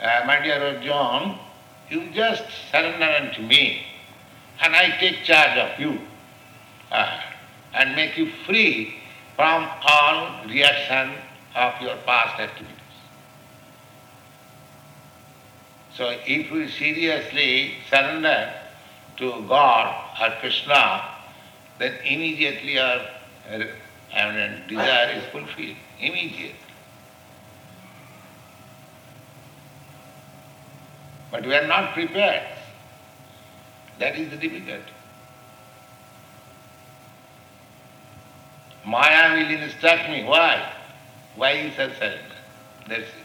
Uh, 0.02 0.24
my 0.26 0.40
dear 0.40 0.62
Arjun, 0.62 1.38
you 1.88 2.10
just 2.10 2.44
surrender 2.70 3.04
unto 3.20 3.42
me 3.42 3.82
and 4.60 4.76
I 4.76 4.96
take 4.98 5.24
charge 5.24 5.58
of 5.58 5.80
you 5.80 6.00
uh, 6.92 7.20
and 7.74 7.96
make 7.96 8.16
you 8.16 8.30
free 8.46 8.94
from 9.36 9.68
all 9.82 10.44
reaction 10.46 11.14
of 11.54 11.80
your 11.80 11.96
past 12.06 12.38
activities. 12.38 12.76
So 15.96 16.16
if 16.26 16.50
we 16.50 16.68
seriously 16.68 17.74
surrender 17.88 18.52
to 19.20 19.44
God 19.48 19.94
or 20.20 20.30
Krishna, 20.40 21.04
then 21.78 21.94
immediately 22.04 22.78
our 22.78 23.06
I 24.12 24.64
desire 24.68 25.10
is 25.16 25.24
fulfilled, 25.30 25.76
immediately. 26.00 26.54
But 31.30 31.46
we 31.46 31.54
are 31.54 31.66
not 31.66 31.94
prepared. 31.94 32.46
That 33.98 34.16
is 34.16 34.30
the 34.30 34.36
difficulty. 34.36 34.82
Maya 38.84 39.36
will 39.36 39.62
instruct 39.62 40.08
me. 40.08 40.24
Why? 40.24 40.72
Why 41.36 41.52
is 41.52 41.74
her 41.74 41.92
surrender? 41.94 42.36
That's 42.88 43.02
it. 43.02 43.19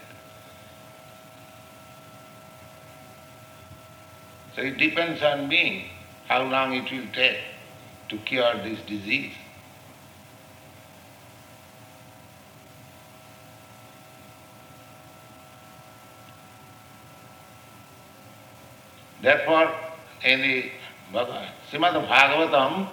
So 4.56 4.62
it 4.62 4.78
depends 4.78 5.22
on 5.22 5.48
me 5.48 5.90
how 6.28 6.42
long 6.42 6.72
it 6.72 6.90
will 6.90 7.06
take 7.12 7.40
to 8.08 8.16
cure 8.16 8.54
this 8.64 8.80
disease. 8.86 9.34
Therefore, 19.20 19.74
in 20.24 20.40
the 20.40 20.70
Srimad 21.12 22.08
Bhagavatam, 22.08 22.88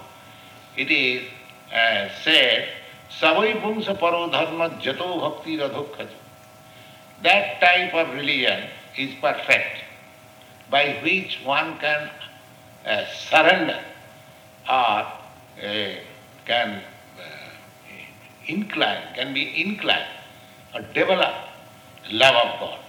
it 0.76 0.92
is 0.92 1.30
uh, 1.74 2.10
said, 2.24 2.68
Savai 3.10 3.62
Pumsa 3.62 3.98
Paro 3.98 4.30
Dharma 4.30 4.80
Jato 4.82 5.20
Bhakti 5.20 5.58
Radhokhaja. 5.58 6.10
That 7.22 7.62
type 7.62 7.94
of 7.94 8.14
religion 8.16 8.70
is 8.98 9.14
perfect, 9.22 9.83
by 10.74 10.98
which 11.04 11.40
one 11.46 11.78
can 11.78 12.10
uh, 12.84 13.06
surrender 13.30 13.80
or 14.68 14.74
uh, 14.74 15.94
can 16.48 16.70
uh, 16.70 17.22
incline, 18.48 19.04
can 19.14 19.36
be 19.36 19.44
inclined 19.62 20.10
or 20.74 20.82
develop 20.96 21.36
love 22.12 22.36
of 22.44 22.60
God. 22.60 22.80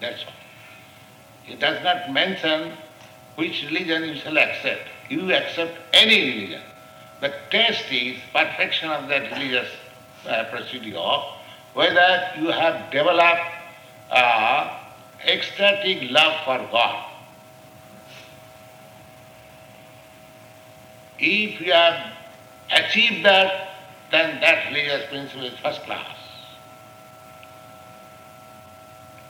That's 0.00 0.24
all. 0.24 1.52
It 1.52 1.60
does 1.60 1.84
not 1.84 2.10
mention 2.10 2.72
which 3.36 3.64
religion 3.64 4.04
you 4.04 4.14
shall 4.14 4.38
accept. 4.38 4.88
You 5.10 5.30
accept 5.34 5.76
any 5.92 6.18
religion. 6.30 6.62
The 7.20 7.34
test 7.50 7.84
is 7.92 8.16
perfection 8.32 8.88
of 8.88 9.08
that 9.08 9.30
religious 9.32 9.68
uh, 10.26 10.44
procedure, 10.44 11.18
whether 11.74 12.30
you 12.38 12.46
have 12.46 12.90
developed 12.90 13.52
uh, 14.10 14.77
ecstatic 15.26 16.10
love 16.10 16.44
for 16.44 16.58
God. 16.70 17.04
If 21.18 21.60
you 21.60 21.72
have 21.72 22.12
achieved 22.70 23.24
that, 23.24 23.70
then 24.10 24.40
that 24.40 24.68
religious 24.68 25.08
principle 25.08 25.46
is 25.46 25.58
first 25.58 25.82
class. 25.82 26.16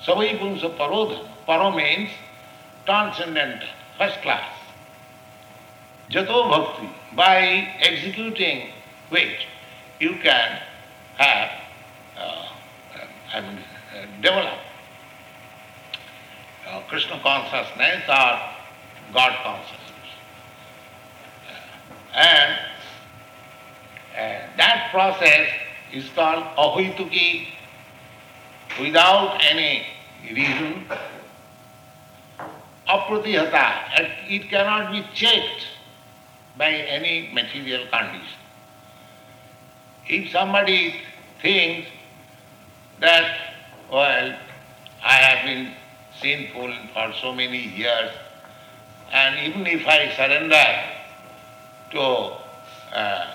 Savai 0.04 0.38
Pumsa 0.38 0.76
Parodha. 0.76 1.26
Paro 1.46 1.74
means 1.74 2.10
transcendental, 2.84 3.68
first 3.96 4.20
class. 4.22 4.52
Jato 6.10 6.48
Bhakti, 6.48 6.88
by 7.14 7.40
executing 7.80 8.70
which 9.10 9.46
you 10.00 10.16
can 10.22 10.60
have 11.16 11.50
uh, 12.18 12.48
I 13.32 13.40
mean, 13.40 13.58
uh, 13.94 14.06
develop 14.22 14.58
uh, 16.70 16.80
Krishna 16.88 17.18
consciousness 17.22 18.02
or 18.08 18.40
God 19.12 19.32
consciousness. 19.42 19.88
And 22.14 22.58
uh, 24.14 24.56
that 24.56 24.88
process 24.90 25.48
is 25.92 26.08
called 26.14 26.44
ahaituki 26.56 27.48
without 28.80 29.40
any 29.50 29.86
reason. 30.30 30.84
Apratihata, 32.88 34.28
it 34.28 34.48
cannot 34.48 34.92
be 34.92 35.04
checked 35.14 35.66
by 36.56 36.72
any 36.72 37.30
material 37.32 37.86
condition. 37.90 38.38
If 40.06 40.32
somebody 40.32 40.94
thinks 41.42 41.88
that, 43.00 43.54
well, 43.92 44.36
I 45.04 45.12
have 45.12 45.44
been 45.46 45.74
sinful 46.20 46.72
for 46.92 47.12
so 47.20 47.32
many 47.32 47.58
years, 47.58 48.10
and 49.12 49.38
even 49.46 49.66
if 49.66 49.86
I 49.86 50.12
surrender 50.16 50.64
to 51.92 52.00
uh, 52.94 53.34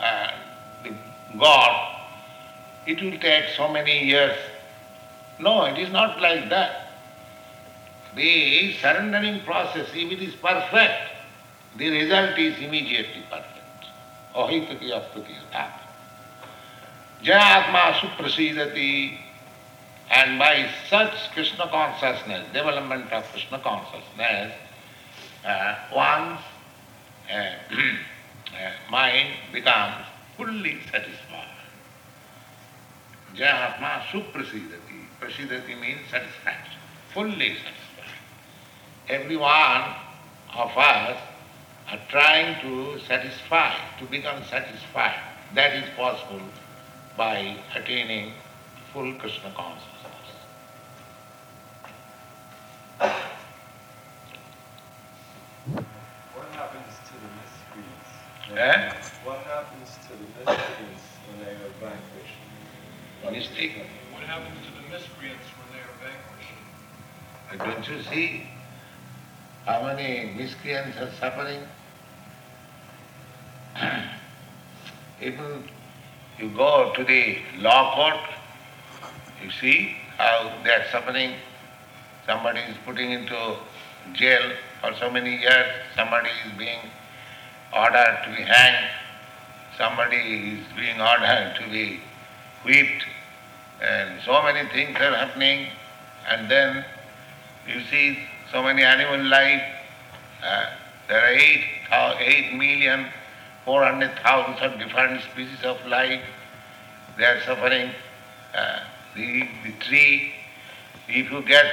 uh, 0.00 0.30
God, 1.38 1.96
it 2.86 3.02
will 3.02 3.18
take 3.18 3.44
so 3.56 3.68
many 3.72 4.04
years. 4.06 4.36
No, 5.38 5.64
it 5.64 5.78
is 5.78 5.90
not 5.90 6.20
like 6.20 6.48
that. 6.50 6.90
The 8.16 8.74
surrendering 8.80 9.42
process, 9.44 9.88
if 9.94 10.12
it 10.12 10.22
is 10.22 10.34
perfect, 10.34 11.12
the 11.76 11.90
result 11.90 12.38
is 12.38 12.58
immediately 12.58 13.22
perfect. 13.30 13.54
Ahitati 14.34 14.90
apati 14.90 15.34
that. 15.52 15.80
Jayatma 17.22 17.92
suprasidati 18.00 19.18
and 20.10 20.38
by 20.38 20.70
such 20.88 21.12
Krishna 21.32 21.68
consciousness, 21.68 22.46
development 22.52 23.12
of 23.12 23.24
Krishna 23.32 23.58
consciousness, 23.58 24.54
uh, 25.44 25.74
one's 25.94 26.40
uh, 27.30 27.74
uh, 27.74 28.90
mind 28.90 29.34
becomes 29.52 30.06
fully 30.36 30.78
satisfied. 30.90 31.48
Jahatma 33.34 34.00
suprasidati. 34.10 35.04
Prasidati 35.20 35.78
means 35.78 36.00
satisfaction, 36.10 36.80
fully 37.12 37.54
satisfied. 37.56 38.14
Every 39.08 39.36
one 39.36 39.82
of 40.54 40.70
us 40.76 41.18
are 41.90 42.00
trying 42.08 42.60
to 42.62 42.98
satisfy, 43.00 43.74
to 43.98 44.04
become 44.06 44.42
satisfied. 44.44 45.20
That 45.54 45.74
is 45.74 45.84
possible 45.96 46.40
by 47.16 47.56
attaining 47.74 48.32
full 48.92 49.12
Krishna 49.14 49.52
consciousness. 49.54 49.97
What 52.98 53.14
happens 56.52 56.94
to 57.06 57.12
the 57.14 57.30
miscreants? 57.38 58.10
Eh? 58.56 58.92
What 59.24 59.38
happens 59.40 59.90
to 60.08 60.12
the 60.16 60.26
miscreants 60.38 61.04
when 61.28 61.36
they 61.44 61.52
are 61.52 61.72
vanquished? 61.80 62.38
Mystic. 63.30 63.72
What 64.12 64.22
happens 64.24 64.58
to 64.66 64.70
the 64.72 64.82
miscreants 64.90 65.46
when 65.58 65.68
they 65.72 65.82
are 65.84 65.94
vanquished? 66.02 66.58
Uh, 67.52 67.56
Don't 67.64 67.86
you 67.88 68.02
see 68.10 68.26
how 69.64 69.78
many 69.82 70.32
miscreants 70.34 70.96
are 70.98 71.12
suffering? 71.20 71.62
Even 75.22 75.68
you 76.38 76.48
go 76.56 76.92
to 76.96 77.04
the 77.04 77.38
law 77.58 77.94
court, 77.94 78.20
you 79.42 79.50
see 79.50 79.94
how 80.16 80.52
they 80.64 80.70
are 80.70 80.84
suffering. 80.90 81.34
Somebody 82.28 82.60
is 82.60 82.76
putting 82.84 83.10
into 83.10 83.56
jail 84.12 84.52
for 84.82 84.92
so 85.00 85.10
many 85.10 85.38
years, 85.38 85.66
somebody 85.96 86.28
is 86.44 86.58
being 86.58 86.80
ordered 87.74 88.18
to 88.24 88.36
be 88.36 88.42
hanged, 88.42 88.86
somebody 89.78 90.16
is 90.16 90.66
being 90.76 91.00
ordered 91.00 91.56
to 91.58 91.70
be 91.70 92.00
whipped, 92.64 93.06
and 93.80 94.20
so 94.26 94.42
many 94.42 94.68
things 94.68 94.94
are 94.98 95.16
happening, 95.16 95.68
and 96.28 96.50
then 96.50 96.84
you 97.66 97.80
see 97.90 98.18
so 98.52 98.62
many 98.62 98.82
animal 98.82 99.24
life. 99.24 99.62
Uh, 100.44 100.66
there 101.08 101.24
are 101.24 101.32
eight, 101.32 101.64
uh, 101.90 102.14
eight 102.18 102.52
million, 102.52 103.06
four 103.64 103.82
hundred 103.82 104.14
thousand 104.18 104.62
of 104.70 104.78
different 104.78 105.22
species 105.32 105.64
of 105.64 105.78
life. 105.86 106.20
They 107.16 107.24
are 107.24 107.40
suffering. 107.46 107.90
Uh, 108.54 108.80
the, 109.16 109.48
the 109.64 109.72
tree, 109.80 110.34
if 111.08 111.30
you 111.30 111.42
get 111.42 111.72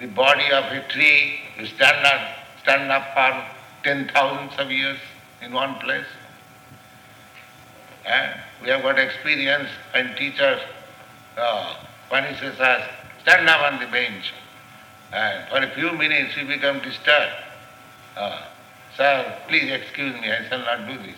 the 0.00 0.06
body 0.08 0.50
of 0.52 0.64
a 0.64 0.86
tree, 0.88 1.40
you 1.58 1.66
stand 1.66 2.06
up, 2.06 2.36
stand 2.62 2.90
up 2.90 3.14
for 3.14 3.44
ten 3.82 4.08
thousands 4.12 4.58
of 4.58 4.70
years 4.70 4.98
in 5.42 5.52
one 5.52 5.74
place. 5.76 6.06
And 8.06 8.40
we 8.62 8.68
have 8.70 8.82
got 8.82 8.98
experience 8.98 9.68
and 9.94 10.16
teachers 10.16 10.60
uh, 11.36 11.76
punishes 12.08 12.60
us, 12.60 12.88
stand 13.22 13.48
up 13.48 13.72
on 13.72 13.80
the 13.80 13.86
bench. 13.86 14.32
And 15.12 15.48
for 15.48 15.58
a 15.58 15.70
few 15.74 15.92
minutes 15.92 16.36
we 16.36 16.44
become 16.44 16.80
disturbed. 16.80 17.32
Uh, 18.16 18.42
Sir, 18.96 19.38
please 19.48 19.70
excuse 19.70 20.14
me, 20.20 20.32
I 20.32 20.48
shall 20.48 20.60
not 20.60 20.88
do 20.88 20.96
this. 20.98 21.16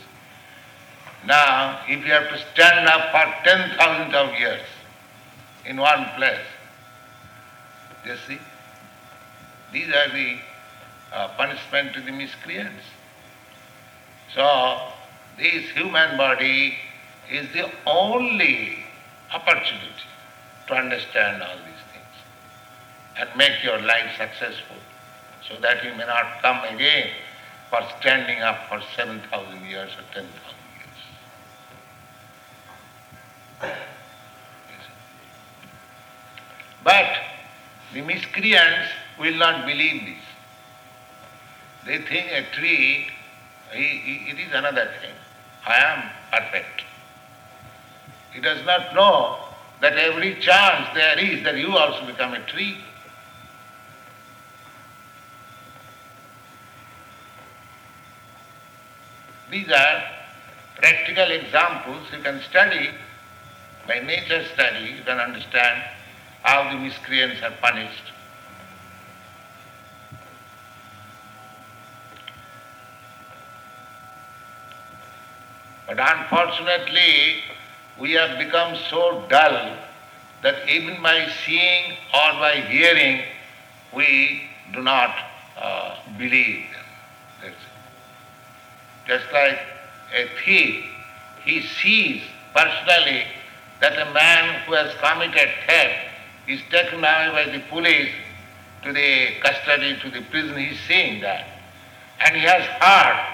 Now, 1.26 1.80
if 1.86 2.04
you 2.04 2.12
have 2.12 2.28
to 2.28 2.38
stand 2.52 2.88
up 2.88 3.10
for 3.12 3.48
ten 3.48 3.76
thousand 3.78 4.14
of 4.14 4.38
years 4.38 4.62
in 5.64 5.76
one 5.76 6.04
place, 6.16 6.46
you 8.04 8.16
see, 8.26 8.38
these 9.72 9.88
are 9.88 10.08
the 10.10 10.38
uh, 11.12 11.28
punishment 11.36 11.94
to 11.94 12.00
the 12.00 12.12
miscreants. 12.12 12.84
So, 14.34 14.80
this 15.38 15.64
human 15.70 16.16
body 16.16 16.74
is 17.30 17.46
the 17.52 17.70
only 17.86 18.78
opportunity 19.32 19.86
to 20.66 20.74
understand 20.74 21.42
all 21.42 21.56
these 21.56 21.82
things 21.92 22.16
and 23.18 23.28
make 23.36 23.62
your 23.62 23.78
life 23.80 24.10
successful 24.16 24.76
so 25.46 25.56
that 25.60 25.84
you 25.84 25.90
may 25.92 26.06
not 26.06 26.42
come 26.42 26.62
again 26.74 27.10
for 27.70 27.80
standing 28.00 28.40
up 28.40 28.68
for 28.68 28.80
7,000 28.96 29.66
years 29.66 29.90
or 29.92 30.04
10,000 30.14 30.26
years. 33.60 33.72
But 36.82 37.18
the 37.92 38.02
miscreants 38.02 38.90
will 39.18 39.34
not 39.34 39.66
believe 39.66 40.02
this. 40.04 40.24
They 41.86 41.98
think 41.98 42.30
a 42.32 42.42
tree, 42.54 43.06
it 43.72 44.38
is 44.38 44.52
another 44.52 44.90
thing. 45.00 45.14
I 45.66 45.76
am 45.76 46.10
perfect. 46.30 46.82
He 48.32 48.40
does 48.40 48.64
not 48.64 48.94
know 48.94 49.38
that 49.80 49.96
every 49.96 50.34
chance 50.40 50.88
there 50.94 51.18
is 51.18 51.42
that 51.44 51.56
you 51.56 51.76
also 51.76 52.06
become 52.06 52.34
a 52.34 52.44
tree. 52.46 52.78
These 59.50 59.70
are 59.70 60.02
practical 60.76 61.30
examples 61.30 62.06
you 62.12 62.22
can 62.22 62.40
study. 62.42 62.90
By 63.86 64.00
nature 64.00 64.44
study, 64.52 64.90
you 64.90 65.02
can 65.04 65.18
understand 65.18 65.82
how 66.42 66.70
the 66.70 66.78
miscreants 66.78 67.42
are 67.42 67.52
punished. 67.62 68.12
But 75.88 75.98
unfortunately, 75.98 77.42
we 77.98 78.12
have 78.12 78.38
become 78.38 78.76
so 78.90 79.24
dull 79.30 79.74
that 80.42 80.68
even 80.68 81.02
by 81.02 81.26
seeing 81.44 81.92
or 82.12 82.32
by 82.38 82.60
hearing, 82.68 83.22
we 83.94 84.42
do 84.74 84.82
not 84.82 85.16
uh, 85.56 85.96
believe 86.18 86.66
them. 86.72 86.84
That's 87.40 87.54
it. 87.54 89.08
Just 89.08 89.32
like 89.32 89.58
a 90.14 90.28
thief, 90.44 90.84
he 91.42 91.62
sees 91.62 92.22
personally 92.54 93.24
that 93.80 93.94
a 93.94 94.12
man 94.12 94.60
who 94.66 94.74
has 94.74 94.92
committed 94.96 95.48
theft 95.66 95.94
is 96.46 96.60
taken 96.70 96.98
away 96.98 97.30
by 97.32 97.50
the 97.50 97.62
police 97.70 98.12
to 98.82 98.92
the 98.92 99.28
custody, 99.40 99.98
to 100.02 100.10
the 100.10 100.20
prison, 100.30 100.56
he 100.58 100.66
is 100.66 100.80
seeing 100.86 101.22
that. 101.22 101.46
And 102.20 102.36
he 102.36 102.42
has 102.42 102.62
heard 102.62 103.24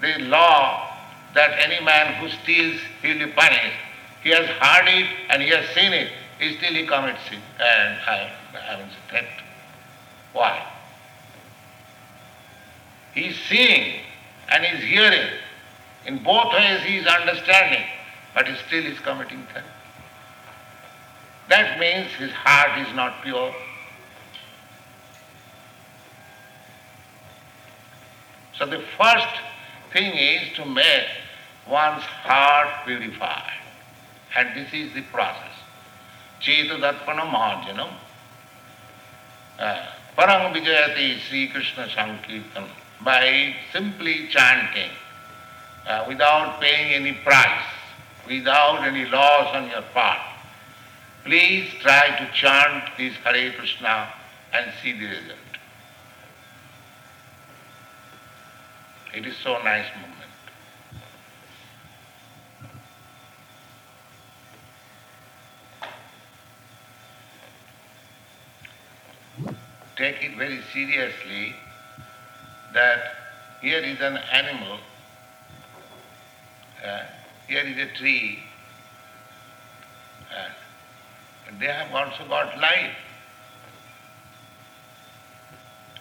the 0.00 0.24
law 0.24 0.87
that 1.34 1.58
any 1.58 1.84
man 1.84 2.14
who 2.14 2.28
steals, 2.42 2.80
he 3.02 3.12
will 3.12 3.26
be 3.26 3.32
punished. 3.32 3.76
He 4.22 4.30
has 4.30 4.46
heard 4.46 4.88
it 4.88 5.08
and 5.30 5.42
he 5.42 5.48
has 5.50 5.68
seen 5.74 5.92
it, 5.92 6.10
still 6.36 6.74
he 6.74 6.86
commits 6.86 7.20
sin 7.28 7.40
and 7.60 7.98
I, 8.06 8.30
I 8.54 8.90
theft. 9.10 9.42
Why? 10.32 10.64
He 13.14 13.26
is 13.26 13.36
seeing 13.48 14.00
and 14.48 14.64
he 14.64 14.76
is 14.76 14.84
hearing. 14.84 15.28
In 16.06 16.22
both 16.22 16.52
ways 16.52 16.82
he 16.82 16.98
is 16.98 17.06
understanding, 17.06 17.84
but 18.34 18.46
he 18.46 18.56
still 18.66 18.86
is 18.86 18.98
committing 19.00 19.46
theft. 19.52 19.66
That 21.48 21.78
means 21.78 22.10
his 22.12 22.30
heart 22.30 22.86
is 22.86 22.94
not 22.94 23.22
pure. 23.22 23.54
So 28.58 28.66
the 28.66 28.82
first 28.98 29.26
thing 29.92 30.12
is 30.14 30.56
to 30.56 30.64
make 30.64 31.06
one's 31.68 32.02
heart 32.02 32.86
purified. 32.86 33.58
And 34.36 34.56
this 34.56 34.72
is 34.72 34.94
the 34.94 35.02
process. 35.12 35.52
Chetadatpana 36.40 37.30
marjanam. 37.30 37.92
Uh, 39.58 39.86
Parang 40.16 40.52
Vijayati 40.52 41.18
Sri 41.20 41.48
Krishna 41.48 41.88
Sankirtan. 41.88 42.68
By 43.04 43.54
simply 43.72 44.26
chanting, 44.28 44.90
uh, 45.86 46.04
without 46.08 46.60
paying 46.60 46.92
any 46.92 47.12
price, 47.22 47.64
without 48.26 48.84
any 48.84 49.04
loss 49.06 49.54
on 49.54 49.70
your 49.70 49.82
part. 49.94 50.20
Please 51.24 51.70
try 51.80 52.18
to 52.18 52.32
chant 52.32 52.90
this 52.98 53.14
Hare 53.24 53.52
Krishna 53.52 54.08
and 54.52 54.72
see 54.82 54.92
the 54.92 55.06
result. 55.06 55.47
It 59.18 59.26
is 59.26 59.36
so 59.38 59.60
nice 59.64 59.84
moment. 59.96 60.14
Take 69.96 70.22
it 70.22 70.36
very 70.36 70.60
seriously 70.72 71.56
that 72.74 73.00
here 73.60 73.80
is 73.80 74.00
an 74.00 74.18
animal, 74.18 74.78
uh, 76.86 77.00
here 77.48 77.62
is 77.62 77.76
a 77.76 77.98
tree, 77.98 78.38
and 81.48 81.60
they 81.60 81.66
have 81.66 81.92
also 81.92 82.24
got 82.28 82.56
life. 82.60 82.94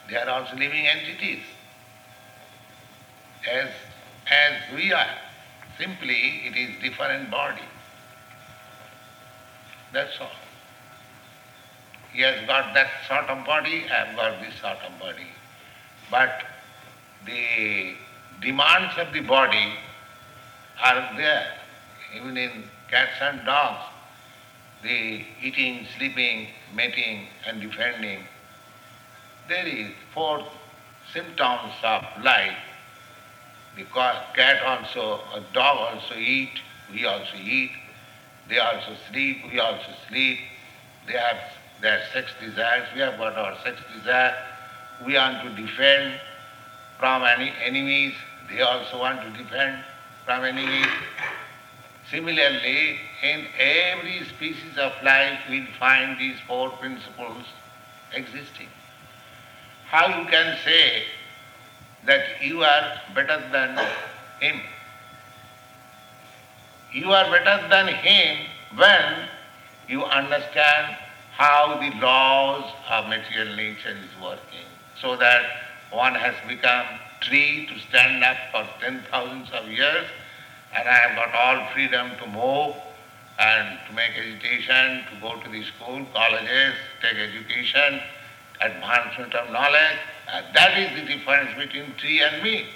They 0.08 0.18
are 0.18 0.30
also 0.30 0.56
living 0.56 0.86
entities 0.86 1.42
as, 3.48 3.70
as 4.30 4.76
we 4.76 4.92
are. 4.94 5.16
Simply, 5.78 6.42
it 6.46 6.58
is 6.58 6.82
different 6.82 7.30
body. 7.30 7.62
That's 9.94 10.20
all. 10.20 10.30
He 12.12 12.22
has 12.22 12.46
got 12.48 12.74
that 12.74 12.90
sort 13.08 13.26
of 13.26 13.46
body, 13.46 13.86
I 13.86 14.06
have 14.06 14.16
got 14.16 14.42
this 14.42 14.56
sort 14.60 14.78
of 14.78 15.00
body. 15.00 15.28
But 16.10 16.44
the 17.26 17.94
demands 18.42 18.98
of 18.98 19.14
the 19.14 19.22
body 19.22 19.74
are 20.84 21.16
there, 21.18 21.48
even 22.16 22.38
in 22.38 22.64
cats 22.90 23.22
and 23.22 23.46
dogs. 23.46 23.84
The 24.84 25.24
eating, 25.42 25.88
sleeping, 25.98 26.48
mating 26.76 27.28
and 27.48 27.62
defending. 27.62 28.20
There 29.50 29.66
is 29.66 29.92
four 30.14 30.46
symptoms 31.14 31.74
of 31.84 32.04
life 32.24 32.58
the 33.78 33.84
cat 33.84 34.64
also, 34.66 35.22
a 35.36 35.42
dog 35.54 35.94
also 35.94 36.16
eat, 36.16 36.52
we 36.92 37.06
also 37.06 37.36
eat. 37.38 37.72
They 38.50 38.60
also 38.60 38.96
sleep, 39.10 39.38
we 39.52 39.60
also 39.60 39.92
sleep. 40.08 40.40
They 41.06 41.14
have 41.14 41.38
their 41.82 42.02
sex 42.12 42.32
desires, 42.40 42.88
we 42.96 43.02
have 43.02 43.18
got 43.18 43.38
our 43.38 43.56
sex 43.64 43.80
desire. 43.96 44.36
We 45.06 45.14
want 45.14 45.44
to 45.44 45.62
defend 45.62 46.20
from 46.98 47.24
any 47.24 47.54
enemies, 47.64 48.14
they 48.50 48.62
also 48.62 49.00
want 49.00 49.22
to 49.22 49.44
defend 49.44 49.84
from 50.26 50.44
enemies. 50.44 50.88
Similarly, 52.10 53.00
in 53.22 53.46
every 53.60 54.26
species 54.26 54.78
of 54.78 54.94
life 55.04 55.40
we 55.50 55.68
find 55.78 56.18
these 56.18 56.38
four 56.48 56.70
principles 56.72 57.44
existing. 58.14 58.70
How 59.88 60.08
you 60.08 60.28
can 60.30 60.58
say 60.66 61.04
that 62.06 62.24
you 62.42 62.64
are 62.64 63.02
better 63.14 63.42
than 63.52 63.78
him. 64.40 64.62
You 66.94 67.12
are 67.12 67.30
better 67.30 67.68
than 67.70 67.88
him 67.88 68.46
when 68.76 69.28
you 69.88 70.04
understand 70.04 70.98
how 71.32 71.80
the 71.80 71.96
laws 72.00 72.66
of 72.90 73.08
material 73.08 73.56
nature 73.56 73.90
is 73.90 74.24
working, 74.24 74.68
so 75.00 75.16
that 75.18 75.44
one 75.92 76.16
has 76.16 76.36
become 76.48 76.86
tree 77.22 77.68
to 77.68 77.80
stand 77.90 78.24
up 78.24 78.38
for 78.52 78.68
ten 78.82 79.02
thousands 79.12 79.50
of 79.52 79.68
years, 79.70 80.06
and 80.76 80.88
I 80.88 80.94
have 80.94 81.16
got 81.16 81.34
all 81.34 81.74
freedom 81.74 82.12
to 82.22 82.28
move 82.28 82.76
and 83.40 83.78
to 83.88 83.94
make 83.94 84.12
agitation, 84.18 85.04
to 85.14 85.22
go 85.22 85.40
to 85.40 85.50
the 85.50 85.64
school, 85.64 86.06
colleges, 86.14 86.74
take 87.02 87.18
education, 87.18 88.02
advancement 88.62 89.34
of 89.34 89.52
knowledge, 89.52 90.00
that 90.54 90.78
is 90.78 91.00
the 91.00 91.08
difference 91.08 91.50
between 91.58 91.94
tree 91.96 92.22
and 92.22 92.44
me. 92.44 92.68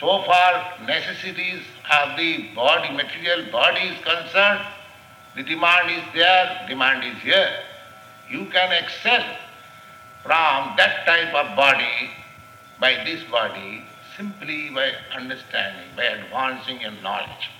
So 0.00 0.22
far 0.22 0.78
necessities 0.86 1.62
of 1.92 2.16
the 2.16 2.48
body, 2.54 2.94
material 2.94 3.50
body 3.52 3.88
is 3.88 4.02
concerned, 4.02 4.66
the 5.36 5.42
demand 5.42 5.90
is 5.90 6.02
there, 6.14 6.64
demand 6.68 7.04
is 7.04 7.22
here. 7.22 7.50
You 8.30 8.46
can 8.46 8.72
excel 8.72 9.24
from 10.22 10.74
that 10.76 11.04
type 11.04 11.34
of 11.34 11.56
body 11.56 12.10
by 12.80 13.04
this 13.04 13.22
body 13.24 13.84
simply 14.16 14.70
by 14.70 14.92
understanding, 15.14 15.88
by 15.96 16.04
advancing 16.04 16.80
in 16.80 17.02
knowledge. 17.02 17.50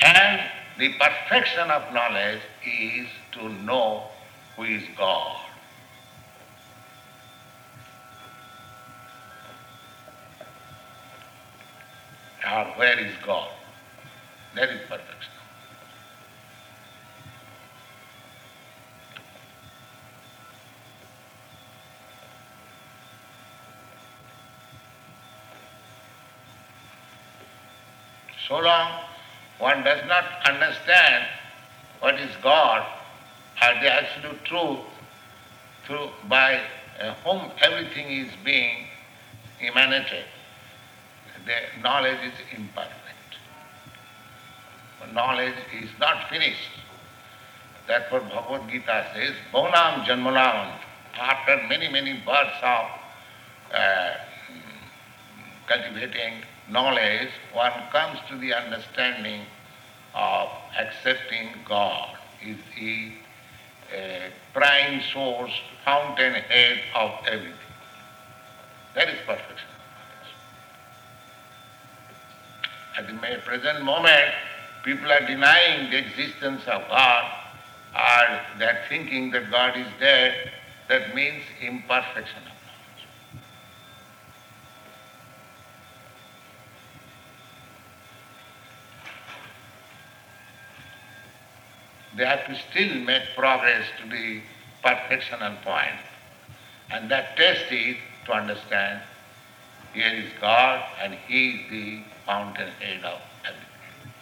And 0.00 0.40
the 0.78 0.92
perfection 0.94 1.70
of 1.70 1.92
knowledge 1.92 2.40
is 2.64 3.06
to 3.32 3.48
know 3.48 4.04
who 4.56 4.64
is 4.64 4.82
God. 4.96 5.40
Or 12.46 12.64
where 12.76 12.98
is 12.98 13.12
God? 13.24 13.50
That 14.54 14.70
is 14.70 14.80
perfection. 14.88 15.32
So 28.48 28.58
long 28.58 28.90
one 29.58 29.84
does 29.84 30.02
not 30.08 30.24
understand 30.44 31.26
what 32.00 32.18
is 32.18 32.30
God 32.42 32.84
or 33.62 33.80
the 33.80 33.92
absolute 33.92 34.44
truth 34.44 34.80
through 35.86 36.08
by 36.28 36.60
uh, 37.00 37.14
whom 37.24 37.50
everything 37.60 38.08
is 38.08 38.32
being 38.44 38.86
emanated, 39.60 40.24
the 41.46 41.82
knowledge 41.82 42.18
is 42.24 42.58
imperfect. 42.58 42.96
Knowledge 45.12 45.54
is 45.82 45.90
not 45.98 46.28
finished. 46.28 46.70
Therefore 47.86 48.20
Bhagavad 48.20 48.70
Gita 48.70 49.06
says, 49.14 49.34
Bahunam 49.52 50.04
Janmanam, 50.04 50.78
after 51.18 51.56
many, 51.68 51.88
many 51.88 52.14
births 52.24 52.56
of 52.62 52.86
uh, 53.74 54.10
cultivating 55.66 56.42
knowledge, 56.70 57.30
one 57.52 57.72
comes 57.90 58.18
to 58.28 58.36
the 58.38 58.54
understanding 58.54 59.42
of 60.14 60.48
accepting 60.78 61.48
God 61.66 62.16
is 62.44 62.56
the 62.78 63.12
uh, 63.92 64.30
prime 64.52 65.02
source, 65.12 65.52
fountainhead 65.84 66.80
of 66.94 67.10
everything. 67.26 67.54
That 68.94 69.08
is 69.08 69.18
perfection. 69.26 69.69
At 72.98 73.06
the 73.06 73.14
present 73.44 73.84
moment, 73.84 74.32
people 74.84 75.10
are 75.10 75.26
denying 75.26 75.90
the 75.90 75.98
existence 75.98 76.62
of 76.66 76.82
God 76.88 77.32
or 77.94 78.40
they 78.58 78.66
are 78.66 78.80
thinking 78.88 79.30
that 79.32 79.50
God 79.50 79.76
is 79.76 79.86
there. 79.98 80.34
That 80.88 81.14
means 81.14 81.42
imperfection 81.60 82.38
of 82.38 82.44
knowledge. 82.44 83.06
They 92.16 92.26
have 92.26 92.46
to 92.46 92.56
still 92.70 92.94
make 93.04 93.22
progress 93.36 93.86
to 94.02 94.08
the 94.08 94.40
perfectional 94.84 95.62
point. 95.62 96.00
And 96.90 97.10
that 97.10 97.36
test 97.36 97.70
is 97.70 97.96
to 98.26 98.32
understand 98.32 99.02
here 99.92 100.12
is 100.12 100.30
God 100.40 100.84
and 101.02 101.14
He 101.14 101.50
is 101.50 101.70
the 101.70 102.02
fountainhead 102.26 103.04
of 103.04 103.20
everything. 103.44 104.12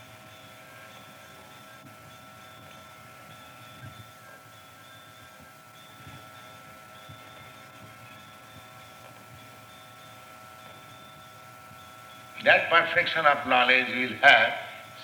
That 12.45 12.71
perfection 12.71 13.27
of 13.27 13.47
knowledge 13.47 13.89
we 13.89 14.07
will 14.07 14.17
have 14.23 14.55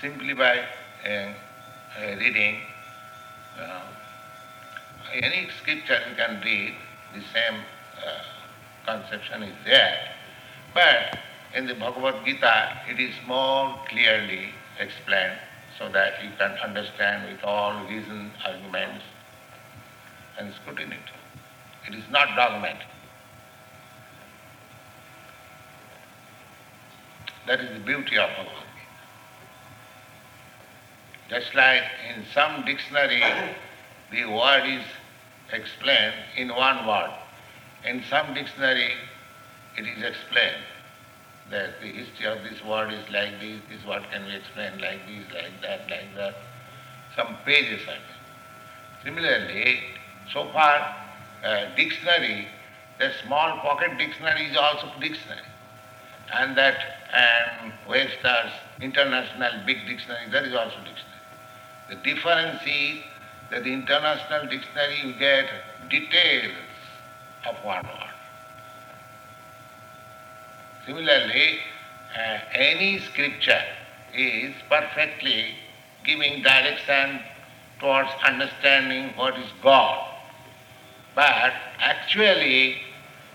simply 0.01 0.35
by 0.35 0.59
uh, 1.07 1.09
uh, 1.09 1.32
reading 2.19 2.61
any 5.15 5.49
scripture 5.61 6.01
you 6.09 6.16
can 6.16 6.41
read, 6.43 6.74
the 7.15 7.20
same 7.20 7.61
uh, 8.05 8.23
conception 8.85 9.45
is 9.45 9.55
there. 9.65 10.14
But 10.74 11.18
in 11.55 11.66
the 11.66 11.74
Bhagavad 11.74 12.24
Gita, 12.24 12.80
it 12.90 12.98
is 12.98 13.14
more 13.26 13.78
clearly 13.88 14.51
explained 14.80 15.38
so 15.78 15.88
that 15.90 16.22
you 16.22 16.30
can 16.36 16.51
understand 16.59 17.30
with 17.30 17.42
all 17.44 17.84
reason, 17.86 18.32
arguments, 18.44 19.05
and 20.38 20.52
scrutiny. 20.55 20.96
It 21.88 21.94
is 21.94 22.05
not 22.10 22.34
dogmatic. 22.34 22.86
That 27.46 27.60
is 27.60 27.70
the 27.72 27.84
beauty 27.84 28.18
of 28.18 28.28
Bhagavad 28.30 28.48
Gita. 28.48 28.64
Just 31.40 31.55
like 31.55 31.84
in 32.14 32.24
some 32.34 32.64
dictionary, 32.64 33.22
the 34.10 34.24
word 34.24 34.64
is 34.66 34.84
explained 35.52 36.14
in 36.36 36.48
one 36.48 36.86
word. 36.86 37.10
In 37.84 38.02
some 38.10 38.34
dictionary, 38.34 38.92
it 39.76 39.86
is 39.86 40.02
explained 40.02 40.64
that 41.51 41.80
the 41.80 41.88
history 41.88 42.26
of 42.26 42.42
this 42.42 42.62
word 42.64 42.92
is 42.92 43.05
like 43.10 43.38
this, 43.40 43.60
this 43.68 43.84
word 43.86 44.02
can 44.10 44.24
be 44.24 44.34
explained 44.34 44.80
like 44.80 45.01
this, 45.06 45.24
like 45.34 45.60
that, 45.62 45.80
like 45.90 46.14
that. 46.16 46.34
Some 47.16 47.36
pages 47.44 47.82
are 47.82 47.86
there. 47.86 49.05
Similarly, 49.05 49.80
so 50.32 50.48
far, 50.52 50.96
uh, 51.44 51.74
dictionary, 51.76 52.48
the 52.98 53.10
small 53.26 53.59
pocket 53.59 53.98
dictionary 53.98 54.46
is 54.46 54.56
also 54.56 54.90
dictionary. 55.01 55.40
And 56.32 56.56
that 56.56 56.76
and 57.14 57.72
Webster's 57.88 58.52
international 58.80 59.52
big 59.66 59.86
dictionary, 59.86 60.30
that 60.32 60.44
is 60.44 60.55
also 60.55 60.76
dictionary. 60.78 61.14
The 61.90 61.96
difference 61.96 62.60
is 62.66 63.02
that 63.51 63.64
the 63.64 63.72
international 63.72 64.48
dictionary 64.48 65.01
you 65.05 65.14
get 65.18 65.46
details 65.90 66.52
of 67.46 67.56
one 67.64 67.84
word. 67.84 68.03
Similarly, 70.86 71.59
uh, 72.16 72.39
any 72.55 73.01
scripture 73.01 73.62
is 74.15 74.55
perfectly 74.69 75.55
giving 76.05 76.43
direction 76.43 77.20
towards 77.81 78.11
understanding 78.24 79.11
what 79.16 79.39
is 79.39 79.51
God. 79.62 80.11
But 81.15 81.52
actually, 81.81 82.77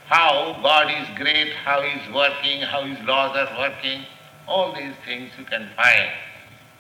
how 0.06 0.60
God 0.62 0.92
is 0.92 1.18
great, 1.18 1.54
how 1.54 1.82
He 1.82 2.00
is 2.00 2.14
working, 2.14 2.62
how 2.62 2.84
His 2.84 3.00
laws 3.08 3.36
are 3.36 3.58
working, 3.58 4.06
all 4.48 4.74
these 4.74 4.96
things 5.06 5.32
you 5.38 5.46
can 5.46 5.70
find 5.76 6.10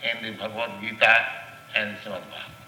in 0.03 0.23
the 0.23 0.37
Bhagavad 0.37 0.81
Gita 0.81 1.25
and 1.75 1.97
Srimad 1.97 2.21
Bhagavatam. 2.21 2.58